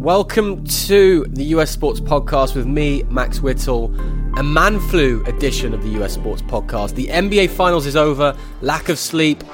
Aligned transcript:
Welcome 0.00 0.64
to 0.64 1.26
the 1.28 1.44
US 1.56 1.70
Sports 1.70 2.00
Podcast 2.00 2.56
with 2.56 2.66
me, 2.66 3.02
Max 3.10 3.42
Whittle, 3.42 3.94
a 4.38 4.42
man 4.42 4.80
flu 4.80 5.22
edition 5.26 5.74
of 5.74 5.82
the 5.82 6.02
US 6.02 6.14
Sports 6.14 6.40
Podcast. 6.40 6.94
The 6.94 7.08
NBA 7.08 7.50
Finals 7.50 7.84
is 7.84 7.96
over, 7.96 8.34
lack 8.62 8.88
of 8.88 8.98
sleep, 8.98 9.44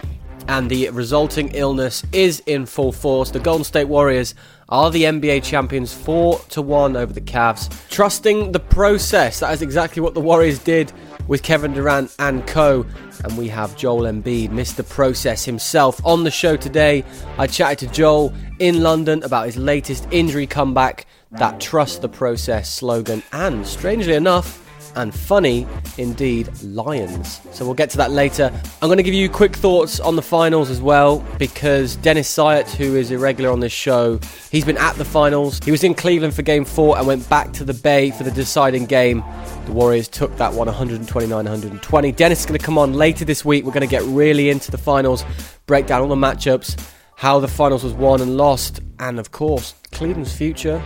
and 0.47 0.71
the 0.71 0.89
resulting 0.91 1.49
illness 1.49 2.05
is 2.13 2.45
in 2.47 2.65
full 2.65 2.93
force. 2.93 3.33
The 3.33 3.41
Golden 3.41 3.65
State 3.65 3.89
Warriors 3.89 4.37
are 4.69 4.91
the 4.91 5.05
NBA 5.05 5.45
champions 5.45 5.93
4 5.93 6.39
to 6.51 6.63
1 6.63 6.97
over 6.97 7.13
the 7.13 7.21
Cavs. 7.21 7.71
Trusting 7.89 8.53
the 8.53 8.61
process, 8.61 9.41
that 9.41 9.53
is 9.53 9.63
exactly 9.63 10.03
what 10.03 10.15
the 10.15 10.21
Warriors 10.21 10.59
did 10.59 10.93
with 11.29 11.43
Kevin 11.43 11.73
Durant 11.73 12.15
and 12.19 12.47
co. 12.47 12.85
And 13.25 13.37
we 13.39 13.49
have 13.49 13.77
Joel 13.77 14.03
Embiid, 14.03 14.51
Mr. 14.51 14.87
Process 14.87 15.45
himself, 15.45 16.05
on 16.05 16.25
the 16.25 16.31
show 16.31 16.57
today. 16.57 17.05
I 17.39 17.47
chatted 17.47 17.89
to 17.89 17.95
Joel 17.95 18.33
in 18.59 18.83
London 18.83 19.23
about 19.23 19.47
his 19.47 19.57
latest 19.57 20.07
injury 20.11 20.47
comeback, 20.47 21.07
that 21.33 21.61
Trust 21.61 22.03
the 22.03 22.09
Process 22.09 22.73
slogan, 22.73 23.23
and 23.33 23.67
strangely 23.67 24.15
enough, 24.15 24.66
and 24.97 25.15
funny 25.15 25.67
indeed, 25.99 26.51
Lions. 26.63 27.41
So 27.53 27.65
we'll 27.65 27.75
get 27.75 27.91
to 27.91 27.97
that 27.99 28.11
later. 28.11 28.51
I'm 28.83 28.89
going 28.89 28.97
to 28.97 29.03
give 29.03 29.15
you 29.15 29.29
quick 29.29 29.55
thoughts 29.55 30.01
on 30.01 30.17
the 30.17 30.23
finals 30.23 30.71
as 30.71 30.81
well 30.81 31.25
because 31.39 31.97
Dennis 31.97 32.29
Syatt, 32.35 32.69
who 32.71 32.97
is 32.97 33.11
irregular 33.11 33.51
on 33.51 33.61
this 33.61 33.73
show, 33.73 34.19
he's 34.51 34.65
been 34.65 34.79
at 34.79 34.97
the 34.97 35.05
finals. 35.05 35.61
He 35.65 35.71
was 35.71 35.85
in 35.85 35.95
Cleveland 35.95 36.35
for 36.35 36.43
game 36.43 36.65
four 36.65 36.99
and 36.99 37.07
went 37.07 37.29
back 37.29 37.53
to 37.55 37.65
the 37.65 37.75
Bay 37.75 38.11
for 38.11 38.25
the 38.25 38.31
deciding 38.31 38.87
game. 38.87 39.23
The 39.67 39.73
Warriors 39.73 40.09
took 40.09 40.37
that 40.39 40.53
one 40.53 40.67
129 40.67 41.31
120. 41.31 42.13
Dennis 42.13 42.41
is 42.41 42.47
going 42.47 42.59
to 42.59 42.65
come 42.65 42.79
on 42.79 42.95
later 42.95 43.25
this 43.25 43.45
week. 43.45 43.65
We're 43.65 43.73
going 43.73 43.87
to 43.87 43.91
get 43.91 44.03
really 44.03 44.51
into 44.51 44.71
the 44.71 44.79
finals, 44.79 45.25
break 45.67 45.87
down 45.87 46.03
all 46.03 46.09
the 46.09 46.15
matchups, 46.15 46.81
how 47.17 47.41
the 47.41 47.49
finals 47.49 47.85
was 47.85 47.93
won 47.93 48.21
and 48.21 48.37
lost, 48.37 48.81
and 48.99 49.19
of 49.19 49.33
course, 49.33 49.75
Cleveland's 49.93 50.37
future 50.37 50.83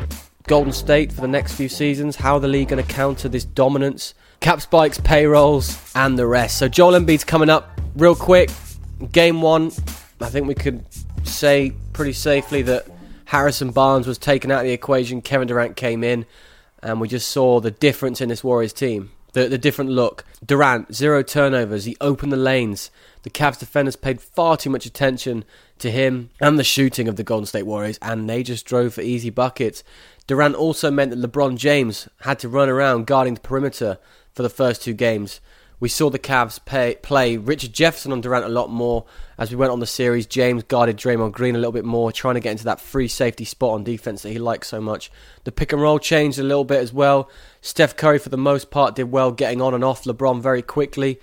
Golden 0.51 0.73
State 0.73 1.13
for 1.13 1.21
the 1.21 1.29
next 1.29 1.53
few 1.53 1.69
seasons, 1.69 2.17
how 2.17 2.41
the 2.41 2.49
league 2.49 2.71
going 2.71 2.85
to 2.85 2.93
counter 2.93 3.29
this 3.29 3.45
dominance, 3.45 4.15
cap 4.41 4.61
spikes, 4.61 4.99
payrolls, 4.99 5.81
and 5.95 6.19
the 6.19 6.27
rest. 6.27 6.59
So 6.59 6.67
Joel 6.67 6.99
Embiid's 6.99 7.23
coming 7.23 7.49
up 7.49 7.81
real 7.95 8.17
quick. 8.17 8.51
Game 9.13 9.43
one, 9.43 9.71
I 10.21 10.29
think 10.29 10.49
we 10.49 10.57
could 10.57 10.85
say 11.23 11.73
pretty 11.93 12.15
safely 12.15 12.63
that 12.63 12.89
Harrison 13.27 13.71
Barnes 13.71 14.09
was 14.09 14.19
taken 14.19 14.51
out 14.51 14.63
of 14.63 14.65
the 14.65 14.73
equation. 14.73 15.23
Kevin 15.23 15.47
Durant 15.47 15.77
came 15.77 16.03
in, 16.03 16.27
and 16.83 17.01
we 17.01 17.07
just 17.07 17.29
saw 17.29 17.61
the 17.61 17.71
difference 17.71 18.21
in 18.21 18.29
this 18.29 18.43
Warriors 18.43 18.73
team. 18.73 19.13
The, 19.35 19.47
the 19.47 19.57
different 19.57 19.93
look. 19.93 20.25
Durant, 20.45 20.93
zero 20.93 21.23
turnovers. 21.23 21.85
He 21.85 21.97
opened 22.01 22.33
the 22.33 22.37
lanes. 22.37 22.91
The 23.23 23.31
Cavs 23.31 23.59
defenders 23.59 23.97
paid 23.97 24.21
far 24.21 24.57
too 24.57 24.71
much 24.71 24.87
attention 24.87 25.45
to 25.79 25.91
him 25.91 26.31
and 26.41 26.59
the 26.59 26.65
shooting 26.65 27.09
of 27.09 27.17
the 27.17 27.25
Golden 27.25 27.47
State 27.47 27.65
Warriors, 27.65 27.99
and 28.01 28.29
they 28.29 28.43
just 28.43 28.67
drove 28.67 28.95
for 28.95 29.03
easy 29.03 29.31
buckets. 29.31 29.85
Durant 30.27 30.55
also 30.55 30.91
meant 30.91 31.11
that 31.11 31.21
LeBron 31.21 31.57
James 31.57 32.09
had 32.21 32.39
to 32.39 32.49
run 32.49 32.69
around 32.69 33.07
guarding 33.07 33.35
the 33.35 33.41
perimeter 33.41 33.99
for 34.33 34.43
the 34.43 34.49
first 34.49 34.83
two 34.83 34.95
games. 34.95 35.41
We 35.81 35.89
saw 35.89 36.11
the 36.11 36.19
Cavs 36.19 36.63
pay, 36.63 36.97
play 37.03 37.39
Richard 37.39 37.73
Jefferson 37.73 38.13
on 38.13 38.21
Durant 38.21 38.45
a 38.45 38.51
lot 38.51 38.69
more 38.69 39.07
as 39.39 39.51
we 39.51 39.57
went 39.57 39.73
on 39.73 39.81
the 39.81 39.87
series. 39.87 40.27
James 40.27 40.63
guarded 40.63 40.99
Draymond 40.99 41.33
Green 41.33 41.57
a 41.57 41.59
little 41.59 41.73
bit 41.73 41.87
more, 41.87 42.13
trying 42.13 42.35
to 42.35 42.41
get 42.41 42.53
into 42.53 42.65
that 42.65 42.81
free 42.81 43.09
safety 43.09 43.47
spot 43.47 43.73
on 43.73 43.85
defense 43.85 44.21
that 44.23 44.29
he 44.29 44.39
likes 44.39 44.69
so 44.69 44.79
much. 44.81 45.11
The 45.45 45.53
pick 45.53 45.73
and 45.73 45.81
roll 45.81 45.99
changed 45.99 46.39
a 46.39 46.43
little 46.43 46.67
bit 46.67 46.83
as 46.83 46.93
well. 46.93 47.31
Steph 47.63 47.97
Curry, 47.97 48.19
for 48.19 48.29
the 48.29 48.37
most 48.37 48.71
part, 48.71 48.95
did 48.95 49.05
well 49.05 49.33
getting 49.33 49.63
on 49.63 49.73
and 49.73 49.83
off 49.83 50.05
LeBron 50.05 50.43
very 50.43 50.61
quickly. 50.61 51.19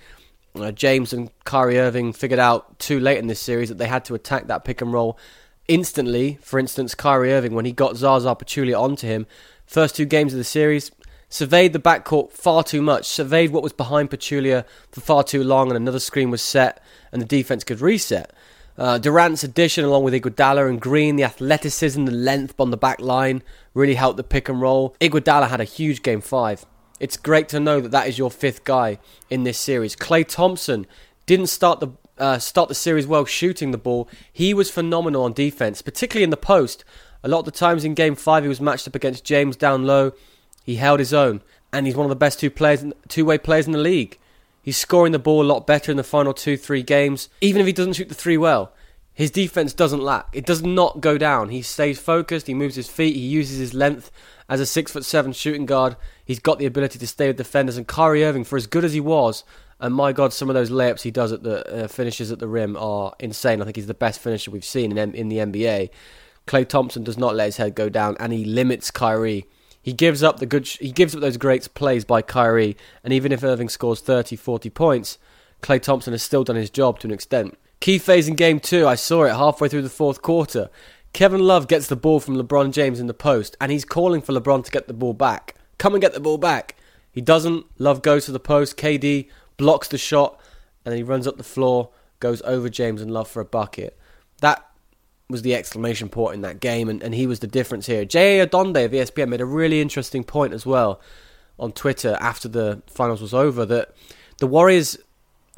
Uh, 0.54 0.72
James 0.72 1.12
and 1.12 1.30
Kyrie 1.44 1.78
Irving 1.78 2.12
figured 2.12 2.40
out 2.40 2.78
too 2.78 2.98
late 2.98 3.18
in 3.18 3.26
this 3.26 3.40
series 3.40 3.68
that 3.68 3.78
they 3.78 3.86
had 3.86 4.04
to 4.06 4.14
attack 4.14 4.46
that 4.46 4.64
pick 4.64 4.80
and 4.80 4.92
roll 4.92 5.18
instantly. 5.68 6.38
For 6.42 6.58
instance, 6.58 6.94
Kyrie 6.94 7.32
Irving, 7.32 7.54
when 7.54 7.64
he 7.64 7.72
got 7.72 7.96
Zaza 7.96 8.34
Pachulia 8.34 8.80
onto 8.80 9.06
him, 9.06 9.26
first 9.66 9.94
two 9.94 10.06
games 10.06 10.32
of 10.32 10.38
the 10.38 10.44
series, 10.44 10.90
surveyed 11.28 11.72
the 11.72 11.78
backcourt 11.78 12.32
far 12.32 12.64
too 12.64 12.82
much, 12.82 13.06
surveyed 13.06 13.50
what 13.50 13.62
was 13.62 13.72
behind 13.72 14.10
Pachulia 14.10 14.64
for 14.90 15.00
far 15.00 15.22
too 15.22 15.44
long, 15.44 15.68
and 15.68 15.76
another 15.76 16.00
screen 16.00 16.30
was 16.30 16.42
set, 16.42 16.82
and 17.12 17.20
the 17.20 17.26
defense 17.26 17.64
could 17.64 17.80
reset. 17.80 18.32
Uh, 18.78 18.96
Durant's 18.96 19.42
addition, 19.42 19.84
along 19.84 20.04
with 20.04 20.14
Iguodala 20.14 20.68
and 20.68 20.80
Green, 20.80 21.16
the 21.16 21.24
athleticism, 21.24 22.04
the 22.04 22.12
length 22.12 22.60
on 22.60 22.70
the 22.70 22.76
back 22.76 23.00
line, 23.00 23.42
really 23.74 23.94
helped 23.94 24.16
the 24.16 24.24
pick 24.24 24.48
and 24.48 24.60
roll. 24.60 24.94
Iguodala 25.00 25.48
had 25.48 25.60
a 25.60 25.64
huge 25.64 26.02
game 26.02 26.20
five. 26.20 26.64
It's 27.00 27.16
great 27.16 27.48
to 27.50 27.60
know 27.60 27.80
that 27.80 27.90
that 27.90 28.08
is 28.08 28.18
your 28.18 28.30
fifth 28.30 28.64
guy 28.64 28.98
in 29.30 29.44
this 29.44 29.58
series. 29.58 29.94
Klay 29.96 30.26
Thompson 30.26 30.86
didn't 31.26 31.46
start 31.46 31.80
the 31.80 31.88
uh, 32.18 32.38
start 32.38 32.68
the 32.68 32.74
series 32.74 33.06
well 33.06 33.24
shooting 33.24 33.70
the 33.70 33.78
ball. 33.78 34.08
He 34.32 34.52
was 34.52 34.70
phenomenal 34.70 35.22
on 35.22 35.32
defense, 35.32 35.82
particularly 35.82 36.24
in 36.24 36.30
the 36.30 36.36
post. 36.36 36.84
A 37.22 37.28
lot 37.28 37.40
of 37.40 37.44
the 37.44 37.50
times 37.52 37.84
in 37.84 37.94
Game 37.94 38.14
Five, 38.14 38.42
he 38.42 38.48
was 38.48 38.60
matched 38.60 38.88
up 38.88 38.94
against 38.94 39.24
James 39.24 39.56
down 39.56 39.86
low. 39.86 40.12
He 40.64 40.76
held 40.76 40.98
his 40.98 41.14
own, 41.14 41.42
and 41.72 41.86
he's 41.86 41.96
one 41.96 42.06
of 42.06 42.10
the 42.10 42.16
best 42.16 42.40
two 42.40 42.50
players, 42.50 42.84
two-way 43.08 43.38
players 43.38 43.66
in 43.66 43.72
the 43.72 43.78
league. 43.78 44.18
He's 44.60 44.76
scoring 44.76 45.12
the 45.12 45.18
ball 45.18 45.42
a 45.42 45.44
lot 45.44 45.66
better 45.66 45.90
in 45.90 45.96
the 45.96 46.04
final 46.04 46.34
two, 46.34 46.56
three 46.56 46.82
games. 46.82 47.28
Even 47.40 47.60
if 47.60 47.66
he 47.66 47.72
doesn't 47.72 47.94
shoot 47.94 48.08
the 48.08 48.14
three 48.14 48.36
well, 48.36 48.72
his 49.14 49.30
defense 49.30 49.72
doesn't 49.72 50.02
lack. 50.02 50.28
It 50.32 50.46
does 50.46 50.62
not 50.62 51.00
go 51.00 51.18
down. 51.18 51.48
He 51.48 51.62
stays 51.62 51.98
focused. 51.98 52.46
He 52.46 52.54
moves 52.54 52.76
his 52.76 52.88
feet. 52.88 53.16
He 53.16 53.22
uses 53.22 53.58
his 53.58 53.74
length 53.74 54.10
as 54.48 54.60
a 54.60 54.66
six 54.66 54.92
foot 54.92 55.04
seven 55.04 55.32
shooting 55.32 55.66
guard. 55.66 55.96
He's 56.28 56.40
got 56.40 56.58
the 56.58 56.66
ability 56.66 56.98
to 56.98 57.06
stay 57.06 57.26
with 57.26 57.38
defenders. 57.38 57.78
And 57.78 57.88
Kyrie 57.88 58.22
Irving, 58.22 58.44
for 58.44 58.58
as 58.58 58.66
good 58.66 58.84
as 58.84 58.92
he 58.92 59.00
was, 59.00 59.44
and 59.80 59.94
my 59.94 60.12
God, 60.12 60.34
some 60.34 60.50
of 60.50 60.54
those 60.54 60.68
layups 60.68 61.00
he 61.00 61.10
does 61.10 61.32
at 61.32 61.42
the 61.42 61.84
uh, 61.84 61.88
finishes 61.88 62.30
at 62.30 62.38
the 62.38 62.46
rim 62.46 62.76
are 62.76 63.14
insane. 63.18 63.62
I 63.62 63.64
think 63.64 63.76
he's 63.76 63.86
the 63.86 63.94
best 63.94 64.20
finisher 64.20 64.50
we've 64.50 64.62
seen 64.62 64.96
in, 64.96 65.14
in 65.14 65.30
the 65.30 65.38
NBA. 65.38 65.88
Klay 66.46 66.68
Thompson 66.68 67.02
does 67.02 67.16
not 67.16 67.34
let 67.34 67.46
his 67.46 67.56
head 67.56 67.74
go 67.74 67.88
down, 67.88 68.14
and 68.20 68.34
he 68.34 68.44
limits 68.44 68.90
Kyrie. 68.90 69.46
He 69.80 69.94
gives 69.94 70.22
up 70.22 70.38
the 70.38 70.44
good. 70.44 70.66
Sh- 70.66 70.76
he 70.80 70.92
gives 70.92 71.14
up 71.14 71.22
those 71.22 71.38
great 71.38 71.72
plays 71.72 72.04
by 72.04 72.20
Kyrie, 72.20 72.76
and 73.02 73.14
even 73.14 73.32
if 73.32 73.42
Irving 73.42 73.70
scores 73.70 74.00
30, 74.00 74.36
40 74.36 74.68
points, 74.68 75.16
Klay 75.62 75.80
Thompson 75.80 76.12
has 76.12 76.22
still 76.22 76.44
done 76.44 76.56
his 76.56 76.68
job 76.68 76.98
to 76.98 77.06
an 77.06 77.14
extent. 77.14 77.56
Key 77.80 77.96
phase 77.96 78.28
in 78.28 78.34
game 78.34 78.60
two, 78.60 78.86
I 78.86 78.96
saw 78.96 79.24
it 79.24 79.34
halfway 79.34 79.70
through 79.70 79.80
the 79.80 79.88
fourth 79.88 80.20
quarter. 80.20 80.68
Kevin 81.14 81.40
Love 81.40 81.68
gets 81.68 81.86
the 81.86 81.96
ball 81.96 82.20
from 82.20 82.36
LeBron 82.36 82.72
James 82.72 83.00
in 83.00 83.06
the 83.06 83.14
post, 83.14 83.56
and 83.62 83.72
he's 83.72 83.86
calling 83.86 84.20
for 84.20 84.34
LeBron 84.34 84.62
to 84.66 84.70
get 84.70 84.88
the 84.88 84.92
ball 84.92 85.14
back. 85.14 85.54
Come 85.78 85.94
and 85.94 86.00
get 86.00 86.12
the 86.12 86.20
ball 86.20 86.38
back. 86.38 86.76
He 87.12 87.20
doesn't. 87.20 87.66
Love 87.78 88.02
goes 88.02 88.26
to 88.26 88.32
the 88.32 88.40
post. 88.40 88.76
KD 88.76 89.28
blocks 89.56 89.88
the 89.88 89.98
shot, 89.98 90.40
and 90.84 90.92
then 90.92 90.98
he 90.98 91.02
runs 91.02 91.26
up 91.26 91.36
the 91.36 91.42
floor, 91.42 91.90
goes 92.20 92.42
over 92.42 92.68
James 92.68 93.00
and 93.00 93.10
Love 93.10 93.28
for 93.28 93.40
a 93.40 93.44
bucket. 93.44 93.98
That 94.40 94.64
was 95.28 95.42
the 95.42 95.54
exclamation 95.54 96.08
point 96.08 96.36
in 96.36 96.40
that 96.42 96.60
game, 96.60 96.88
and, 96.88 97.02
and 97.02 97.14
he 97.14 97.26
was 97.26 97.40
the 97.40 97.46
difference 97.46 97.86
here. 97.86 98.04
J.A. 98.04 98.46
Adande 98.46 98.84
of 98.84 98.92
ESPN 98.92 99.28
made 99.28 99.40
a 99.40 99.46
really 99.46 99.80
interesting 99.80 100.24
point 100.24 100.54
as 100.54 100.64
well 100.64 101.00
on 101.58 101.72
Twitter 101.72 102.16
after 102.20 102.48
the 102.48 102.82
finals 102.86 103.20
was 103.20 103.34
over 103.34 103.66
that 103.66 103.92
the 104.38 104.46
Warriors 104.46 104.96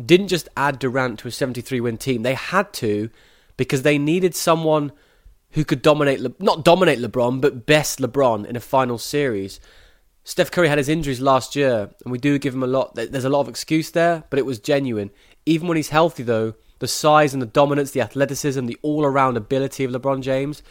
didn't 0.04 0.28
just 0.28 0.48
add 0.56 0.78
Durant 0.78 1.18
to 1.20 1.28
a 1.28 1.30
73 1.30 1.80
win 1.80 1.98
team, 1.98 2.22
they 2.22 2.34
had 2.34 2.72
to 2.74 3.10
because 3.56 3.82
they 3.82 3.98
needed 3.98 4.34
someone 4.34 4.92
who 5.50 5.64
could 5.64 5.82
dominate, 5.82 6.20
Le- 6.20 6.32
not 6.38 6.64
dominate 6.64 6.98
LeBron, 6.98 7.40
but 7.40 7.66
best 7.66 7.98
LeBron 7.98 8.46
in 8.46 8.56
a 8.56 8.60
final 8.60 8.98
series. 8.98 9.60
Steph 10.22 10.50
Curry 10.50 10.68
had 10.68 10.78
his 10.78 10.88
injuries 10.88 11.20
last 11.20 11.56
year, 11.56 11.90
and 12.04 12.12
we 12.12 12.18
do 12.18 12.38
give 12.38 12.54
him 12.54 12.62
a 12.62 12.66
lot. 12.66 12.94
There's 12.94 13.24
a 13.24 13.30
lot 13.30 13.40
of 13.40 13.48
excuse 13.48 13.90
there, 13.90 14.24
but 14.30 14.38
it 14.38 14.46
was 14.46 14.58
genuine. 14.58 15.10
Even 15.46 15.66
when 15.66 15.76
he's 15.76 15.88
healthy, 15.88 16.22
though, 16.22 16.54
the 16.78 16.88
size 16.88 17.32
and 17.32 17.42
the 17.42 17.46
dominance, 17.46 17.90
the 17.90 18.00
athleticism, 18.00 18.66
the 18.66 18.78
all-around 18.82 19.36
ability 19.36 19.84
of 19.84 19.90
LeBron 19.90 20.20
James 20.20 20.62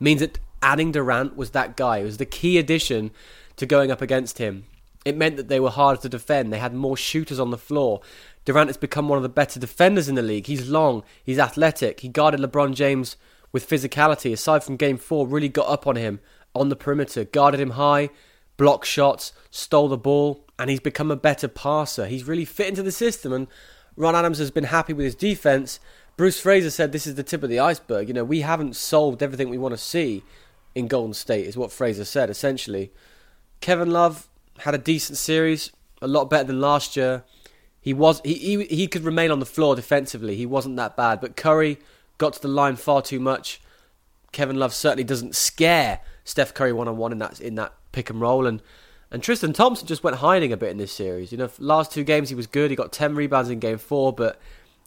means 0.00 0.20
that 0.20 0.38
adding 0.62 0.92
Durant 0.92 1.36
was 1.36 1.50
that 1.50 1.76
guy. 1.76 1.98
It 1.98 2.04
was 2.04 2.18
the 2.18 2.26
key 2.26 2.58
addition 2.58 3.10
to 3.56 3.66
going 3.66 3.90
up 3.90 4.00
against 4.00 4.38
him. 4.38 4.64
It 5.04 5.16
meant 5.16 5.36
that 5.36 5.48
they 5.48 5.58
were 5.60 5.70
harder 5.70 6.00
to 6.02 6.08
defend. 6.08 6.52
They 6.52 6.58
had 6.58 6.74
more 6.74 6.96
shooters 6.96 7.40
on 7.40 7.50
the 7.50 7.58
floor. 7.58 8.00
Durant 8.44 8.68
has 8.68 8.76
become 8.76 9.08
one 9.08 9.16
of 9.16 9.24
the 9.24 9.28
better 9.28 9.58
defenders 9.58 10.08
in 10.08 10.14
the 10.14 10.22
league. 10.22 10.46
He's 10.46 10.68
long, 10.68 11.02
he's 11.24 11.38
athletic. 11.40 12.00
He 12.00 12.08
guarded 12.08 12.40
LeBron 12.40 12.74
James 12.74 13.16
with 13.50 13.68
physicality. 13.68 14.32
Aside 14.32 14.62
from 14.62 14.76
game 14.76 14.96
four, 14.96 15.26
really 15.26 15.48
got 15.48 15.68
up 15.68 15.86
on 15.86 15.96
him 15.96 16.20
on 16.54 16.68
the 16.68 16.76
perimeter, 16.76 17.24
guarded 17.24 17.60
him 17.60 17.70
high, 17.70 18.10
blocked 18.56 18.86
shots, 18.86 19.32
stole 19.50 19.88
the 19.88 19.96
ball, 19.96 20.44
and 20.58 20.70
he's 20.70 20.80
become 20.80 21.10
a 21.10 21.16
better 21.16 21.48
passer. 21.48 22.06
He's 22.06 22.24
really 22.24 22.44
fit 22.44 22.68
into 22.68 22.82
the 22.82 22.92
system, 22.92 23.32
and 23.32 23.46
Ron 23.96 24.14
Adams 24.14 24.38
has 24.38 24.50
been 24.50 24.64
happy 24.64 24.92
with 24.92 25.04
his 25.04 25.14
defense. 25.14 25.80
Bruce 26.16 26.40
Fraser 26.40 26.70
said 26.70 26.92
this 26.92 27.06
is 27.06 27.14
the 27.14 27.22
tip 27.22 27.42
of 27.42 27.50
the 27.50 27.58
iceberg. 27.58 28.08
You 28.08 28.14
know, 28.14 28.24
we 28.24 28.40
haven't 28.40 28.76
solved 28.76 29.22
everything 29.22 29.48
we 29.48 29.58
want 29.58 29.72
to 29.72 29.78
see 29.78 30.22
in 30.74 30.88
Golden 30.88 31.14
State, 31.14 31.46
is 31.46 31.56
what 31.56 31.72
Fraser 31.72 32.04
said, 32.04 32.30
essentially. 32.30 32.92
Kevin 33.60 33.90
Love 33.90 34.28
had 34.58 34.74
a 34.74 34.78
decent 34.78 35.18
series, 35.18 35.70
a 36.00 36.06
lot 36.06 36.30
better 36.30 36.44
than 36.44 36.60
last 36.60 36.96
year. 36.96 37.24
He 37.80 37.92
was 37.92 38.20
he, 38.24 38.34
he 38.34 38.64
he 38.64 38.86
could 38.86 39.02
remain 39.02 39.30
on 39.30 39.40
the 39.40 39.46
floor 39.46 39.74
defensively. 39.74 40.36
He 40.36 40.46
wasn't 40.46 40.76
that 40.76 40.96
bad, 40.96 41.20
but 41.20 41.36
Curry 41.36 41.78
got 42.18 42.34
to 42.34 42.42
the 42.42 42.48
line 42.48 42.76
far 42.76 43.02
too 43.02 43.18
much. 43.18 43.60
Kevin 44.30 44.56
Love 44.56 44.72
certainly 44.72 45.04
doesn't 45.04 45.34
scare 45.34 46.00
Steph 46.24 46.54
Curry 46.54 46.72
one 46.72 46.88
on 46.88 46.96
one 46.96 47.12
in 47.12 47.18
that 47.18 47.40
in 47.40 47.56
that 47.56 47.74
pick 47.92 48.10
and 48.10 48.20
roll, 48.20 48.46
and 48.46 48.62
and 49.10 49.22
Tristan 49.22 49.52
Thompson 49.52 49.86
just 49.86 50.02
went 50.02 50.16
hiding 50.16 50.52
a 50.52 50.56
bit 50.56 50.70
in 50.70 50.78
this 50.78 50.92
series. 50.92 51.32
You 51.32 51.38
know, 51.38 51.50
last 51.58 51.92
two 51.92 52.02
games 52.04 52.30
he 52.30 52.34
was 52.34 52.46
good. 52.46 52.70
He 52.70 52.76
got 52.76 52.92
ten 52.92 53.14
rebounds 53.14 53.50
in 53.50 53.58
game 53.58 53.78
four, 53.78 54.12
but 54.12 54.40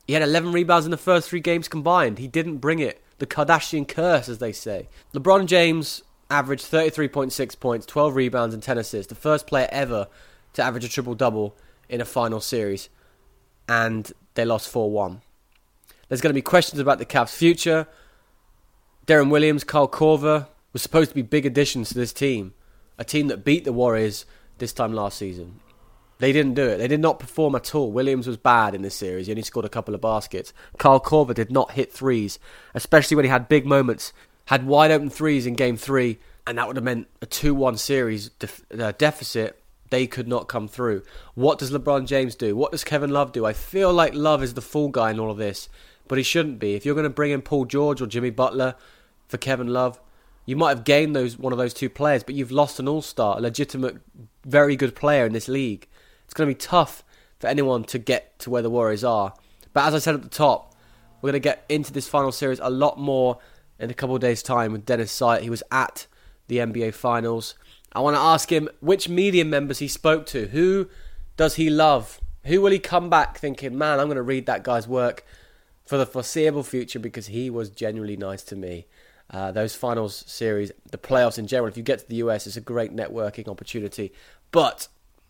he 0.07 0.13
had 0.13 0.24
eleven 0.24 0.52
rebounds 0.52 0.86
in 0.86 0.92
the 0.92 0.98
first 0.98 1.30
three 1.30 1.40
games 1.40 1.68
combined. 1.68 2.18
He 2.18 2.28
didn't 2.28 2.57
bring 2.57 2.80
it 2.80 3.02
the 3.19 3.28
Kardashian 3.28 3.88
curse, 3.88 4.28
as 4.28 4.40
they 4.40 4.52
say. 4.52 4.90
LeBron 5.13 5.46
James 5.46 6.04
averaged 6.30 6.69
33.6 6.69 7.60
points, 7.60 7.86
12 7.86 8.16
rebounds, 8.16 8.54
and 8.54 8.63
10 8.63 8.78
assists. 8.78 9.10
The 9.10 9.16
first 9.16 9.48
player 9.48 9.68
ever 9.72 10.08
to 10.54 10.63
average 10.63 10.84
a 10.84 10.90
triple 10.90 11.16
double 11.16 11.56
in 11.88 12.01
a 12.01 12.06
final 12.06 12.40
series, 12.40 12.90
and 13.69 14.12
they 14.34 14.46
lost 14.46 14.69
4 14.69 14.90
1. 14.92 15.22
There's 16.08 16.22
going 16.22 16.31
to 16.31 16.36
be 16.36 16.42
questions 16.42 16.80
about 16.80 17.00
the 17.00 17.06
Cavs' 17.06 17.36
future. 17.36 17.88
Deron 19.08 19.30
Williams, 19.30 19.63
Kyle 19.63 19.88
Korver 19.88 20.48
were 20.74 20.80
supposed 20.80 21.10
to 21.10 21.16
be 21.16 21.22
big 21.22 21.46
additions 21.46 21.90
to 21.90 21.96
this 21.96 22.13
team, 22.13 22.54
a 22.97 23.03
team 23.03 23.27
that 23.27 23.44
beat 23.44 23.63
the 23.63 23.74
Warriors 23.74 24.25
this 24.57 24.74
time 24.74 24.94
last 24.94 25.18
season. 25.18 25.59
They 26.18 26.31
didn't 26.31 26.53
do 26.53 26.68
it. 26.68 26.77
They 26.77 26.88
did 26.88 27.01
not 27.01 27.19
perform 27.19 27.56
at 27.56 27.75
all. 27.75 27.92
Williams 27.92 28.27
was 28.27 28.38
bad 28.38 28.74
in 28.74 28.81
this 28.81 28.95
series. 28.95 29.27
He 29.27 29.33
only 29.33 29.42
scored 29.42 29.65
a 29.65 29.69
couple 29.69 29.94
of 29.94 30.01
baskets. 30.01 30.53
Kyle 30.77 31.00
Korver 31.00 31.33
did 31.33 31.51
not 31.51 31.71
hit 31.71 31.92
threes, 31.92 32.39
especially 32.74 33.15
when 33.15 33.25
he 33.25 33.30
had 33.30 33.50
big 33.50 33.65
moments. 33.65 34.13
Had 34.45 34.65
wide 34.65 34.92
open 34.92 35.09
threes 35.09 35.45
in 35.45 35.56
game 35.56 35.75
three, 35.75 36.19
and 36.47 36.57
that 36.57 36.68
would 36.68 36.77
have 36.77 36.86
meant 36.86 37.07
a 37.21 37.25
2 37.25 37.53
1 37.53 37.77
series 37.77 38.30
def- 38.30 38.63
uh, 38.77 38.94
deficit. 38.98 39.59
They 39.89 40.07
could 40.07 40.27
not 40.27 40.48
come 40.48 40.68
through. 40.68 41.03
What 41.33 41.59
does 41.59 41.71
LeBron 41.71 42.07
James 42.07 42.36
do? 42.36 42.56
What 42.56 42.71
does 42.71 42.83
Kevin 42.83 43.09
Love 43.09 43.31
do? 43.31 43.45
I 43.45 43.53
feel 43.53 43.91
like 43.94 44.13
Love 44.13 44.41
is 44.41 44.53
the 44.53 44.62
fool 44.62 44.89
guy 44.89 45.12
in 45.12 45.19
all 45.19 45.31
of 45.31 45.38
this, 45.38 45.68
but 46.07 46.18
he 46.18 46.24
shouldn't 46.24 46.59
be. 46.59 46.75
If 46.75 46.86
you're 46.86 46.95
going 46.95 47.03
to 47.03 47.09
bring 47.09 47.31
in 47.31 47.41
Paul 47.41 47.65
George 47.65 48.01
or 48.01 48.07
Jimmy 48.07 48.30
Butler 48.30 48.75
for 49.27 49.38
Kevin 49.38 49.68
Love, 49.68 50.00
you 50.45 50.56
might 50.56 50.69
have 50.69 50.83
gained 50.83 51.15
those 51.15 51.38
one 51.38 51.53
of 51.53 51.57
those 51.57 51.74
two 51.74 51.89
players, 51.89 52.24
but 52.24 52.36
you've 52.36 52.51
lost 52.51 52.80
an 52.80 52.88
all 52.88 53.01
star, 53.01 53.38
a 53.38 53.42
legitimate, 53.42 53.97
very 54.45 54.75
good 54.75 54.95
player 54.95 55.25
in 55.25 55.33
this 55.33 55.47
league. 55.47 55.88
It's 56.25 56.33
going 56.33 56.47
to 56.47 56.56
be 56.56 56.59
tough 56.59 57.03
for 57.39 57.47
anyone 57.47 57.83
to 57.86 58.00
get 58.00 58.38
to 58.39 58.50
where 58.50 58.62
the 58.62 58.69
Warriors 58.69 59.03
are. 59.03 59.33
But 59.74 59.86
as 59.86 59.95
I 59.95 60.00
said 60.00 60.15
at 60.15 60.24
the 60.24 60.30
top, 60.30 60.74
we're 61.21 61.31
going 61.31 61.42
to 61.42 61.50
get 61.50 61.65
into 61.69 61.92
this 61.92 62.07
final 62.07 62.31
series 62.31 62.59
a 62.62 62.69
lot 62.69 63.00
more 63.00 63.39
in 63.80 63.89
a 63.89 63.94
couple 63.94 64.15
of 64.15 64.21
days' 64.21 64.44
time 64.44 64.71
with 64.71 64.86
Dennis 64.86 65.12
Sight. 65.12 65.44
He 65.44 65.50
was 65.50 65.63
at 65.71 66.07
the 66.48 66.57
NBA 66.57 66.94
Finals. 66.94 67.56
I 67.94 68.00
want 68.01 68.15
to 68.15 68.21
ask 68.21 68.51
him 68.51 68.69
which 68.80 69.09
media 69.09 69.45
members 69.45 69.80
he 69.80 69.88
spoke 69.88 70.25
to. 70.27 70.48
Who 70.48 70.89
does 71.38 71.56
he 71.56 71.69
love? 71.69 72.19
Who 72.45 72.62
will 72.62 72.71
he 72.71 72.80
come 72.80 73.09
back 73.09 73.38
thinking, 73.38 73.77
man, 73.77 74.00
I'm 74.00 74.07
going 74.07 74.18
to 74.18 74.21
read 74.21 74.45
that 74.45 74.63
guy's 74.63 74.88
work 74.88 75.25
for 75.86 75.98
the 75.98 76.06
foreseeable 76.06 76.63
future 76.63 77.00
because 77.00 77.27
he 77.27 77.50
was 77.50 77.69
genuinely 77.69 78.18
nice 78.18 78.44
to 78.44 78.56
me. 78.56 78.88
Uh, 79.30 79.51
those 79.51 79.75
finals 79.75 80.24
series, 80.27 80.72
the 80.92 80.98
playoffs 80.98 81.39
in 81.39 81.48
general, 81.48 81.68
if 81.68 81.77
you 81.77 81.83
get 81.83 82.00
to 82.00 82.07
the 82.07 82.18
US, 82.18 82.45
it's 82.48 82.57
a 82.57 82.62
great 82.62 82.95
networking 82.95 83.48
opportunity. 83.48 84.13
But 84.51 84.88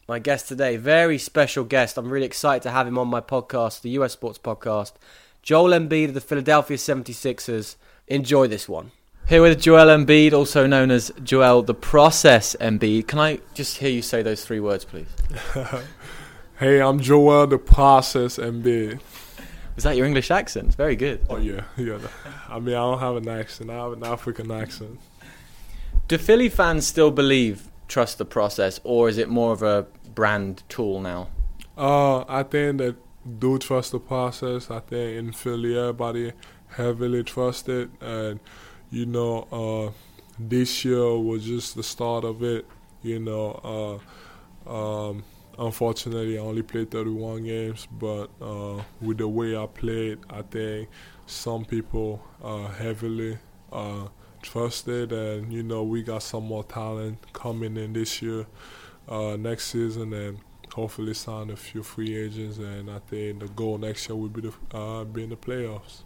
my 0.07 0.19
guest 0.19 0.47
today, 0.47 0.77
very 0.77 1.18
special 1.18 1.63
guest. 1.63 1.97
I'm 1.97 2.09
really 2.09 2.25
excited 2.25 2.63
to 2.63 2.71
have 2.71 2.88
him 2.88 2.97
on 2.97 3.07
my 3.07 3.21
podcast, 3.21 3.81
the 3.81 3.89
US 3.92 4.13
Sports 4.13 4.38
Podcast. 4.38 4.94
Joel 5.42 5.71
Embiid 5.71 6.09
of 6.09 6.13
the 6.13 6.21
Philadelphia 6.21 6.77
76ers. 6.77 7.75
Enjoy 8.07 8.47
this 8.47 8.68
one. 8.68 8.92
Here 9.27 9.42
with 9.42 9.59
Joel 9.59 9.88
Embiid, 9.88 10.33
also 10.33 10.68
known 10.68 10.92
as 10.92 11.12
Joel 11.24 11.63
the 11.63 11.74
Process 11.74 12.56
Embiid. 12.62 13.07
Can 13.07 13.18
I 13.18 13.39
just 13.56 13.77
hear 13.77 13.89
you 13.89 14.03
say 14.03 14.21
those 14.21 14.45
three 14.45 14.59
words, 14.59 14.86
please? 14.86 15.07
hey, 16.59 16.80
I'm 16.80 17.00
Joel 17.00 17.47
the 17.47 17.57
Process 17.57 18.38
Embiid. 18.38 19.00
Is 19.77 19.83
that 19.83 19.98
your 19.98 20.06
English 20.06 20.31
accent? 20.31 20.68
It's 20.68 20.75
very 20.75 20.95
good. 20.95 21.25
Oh 21.30 21.38
yeah, 21.38 21.63
yeah. 21.77 22.00
I 22.50 22.60
mean, 22.60 22.75
I 22.75 22.80
don't 22.80 23.00
have 23.00 23.18
an 23.18 23.27
accent. 23.27 23.69
I 23.69 23.75
have 23.75 23.94
an 23.94 24.04
African 24.04 24.51
accent. 24.51 25.00
Do 26.07 26.18
Philly 26.18 26.50
fans 26.50 26.88
still 26.88 27.12
believe 27.12 27.69
trust 27.88 28.18
the 28.18 28.25
process, 28.25 28.80
or 28.83 29.10
is 29.10 29.18
it 29.18 29.27
more 29.27 29.51
of 29.51 29.62
a 29.62 29.88
brand 30.13 30.63
tool 30.69 31.01
now? 31.01 31.30
Uh, 31.77 32.24
I 32.27 32.44
think 32.44 32.77
that 32.77 32.95
do 33.39 33.57
trust 33.57 33.92
the 33.92 34.00
process. 34.00 34.72
I 34.72 34.80
think 34.80 35.18
in 35.18 35.31
Philly, 35.33 35.78
everybody 35.78 36.31
heavily 36.69 37.24
trust 37.24 37.68
it, 37.68 37.89
and 38.00 38.39
you 38.92 39.06
know, 39.06 39.48
uh, 39.51 39.92
this 40.39 40.86
year 40.86 41.18
was 41.18 41.44
just 41.44 41.75
the 41.75 41.83
start 41.83 42.24
of 42.24 42.44
it. 42.44 42.66
You 43.01 43.19
know, 43.19 44.00
uh, 44.68 45.10
um, 45.10 45.24
unfortunately, 45.57 46.38
I 46.38 46.42
only 46.42 46.63
played 46.63 46.92
31 46.92 47.44
games, 47.44 47.88
but 47.92 48.30
uh, 48.42 48.81
with 49.02 49.18
the 49.18 49.28
way 49.28 49.56
I 49.56 49.66
played, 49.66 50.19
I 50.30 50.42
think 50.44 50.90
some 51.25 51.66
people 51.66 52.22
uh, 52.44 52.68
heavily 52.68 53.38
uh, 53.72 54.07
trusted, 54.42 55.12
and 55.12 55.52
you 55.52 55.63
know, 55.63 55.84
we 55.84 56.04
got 56.04 56.24
some 56.24 56.46
more 56.46 56.63
talent 56.63 57.18
coming 57.34 57.78
in 57.78 57.94
this 57.94 58.22
year, 58.22 58.46
uh, 59.10 59.36
next 59.38 59.68
season, 59.68 60.13
and 60.13 60.40
hopefully 60.74 61.13
sign 61.13 61.50
a 61.50 61.56
few 61.56 61.84
free 61.84 62.16
agents. 62.16 62.57
And 62.57 62.90
I 62.90 63.00
think 63.00 63.40
the 63.40 63.48
goal 63.48 63.78
next 63.78 64.07
year 64.10 64.16
will 64.16 64.30
be 64.30 64.42
to 64.42 64.54
uh, 64.74 65.04
be 65.04 65.24
in 65.24 65.30
the 65.30 65.38
playoffs. 65.38 66.04